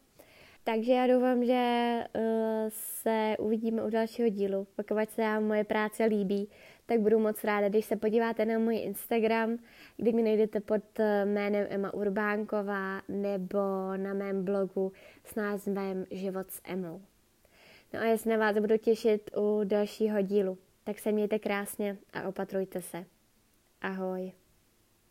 Takže 0.63 0.93
já 0.93 1.07
doufám, 1.07 1.45
že 1.45 1.99
uh, 2.15 2.21
se 2.69 3.35
uvidíme 3.39 3.83
u 3.83 3.89
dalšího 3.89 4.29
dílu. 4.29 4.67
Pokud 4.75 5.09
se 5.09 5.21
vám 5.21 5.43
moje 5.43 5.63
práce 5.63 6.05
líbí, 6.05 6.49
tak 6.85 6.99
budu 6.99 7.19
moc 7.19 7.43
ráda, 7.43 7.69
když 7.69 7.85
se 7.85 7.95
podíváte 7.95 8.45
na 8.45 8.59
můj 8.59 8.77
Instagram, 8.77 9.57
kdy 9.97 10.13
mi 10.13 10.21
najdete 10.21 10.59
pod 10.59 10.99
eh, 10.99 11.25
jménem 11.25 11.67
Emma 11.69 11.93
Urbánková 11.93 13.01
nebo 13.07 13.59
na 13.97 14.13
mém 14.13 14.45
blogu 14.45 14.91
s 15.23 15.35
názvem 15.35 16.05
Život 16.11 16.51
s 16.51 16.61
Emou. 16.63 17.01
No 17.93 17.99
a 17.99 18.03
já 18.03 18.17
se 18.17 18.29
na 18.29 18.37
vás 18.37 18.57
budu 18.57 18.77
těšit 18.77 19.29
u 19.37 19.61
dalšího 19.63 20.21
dílu. 20.21 20.57
Tak 20.83 20.99
se 20.99 21.11
mějte 21.11 21.39
krásně 21.39 21.97
a 22.13 22.27
opatrujte 22.27 22.81
se. 22.81 23.05
Ahoj. 23.81 24.40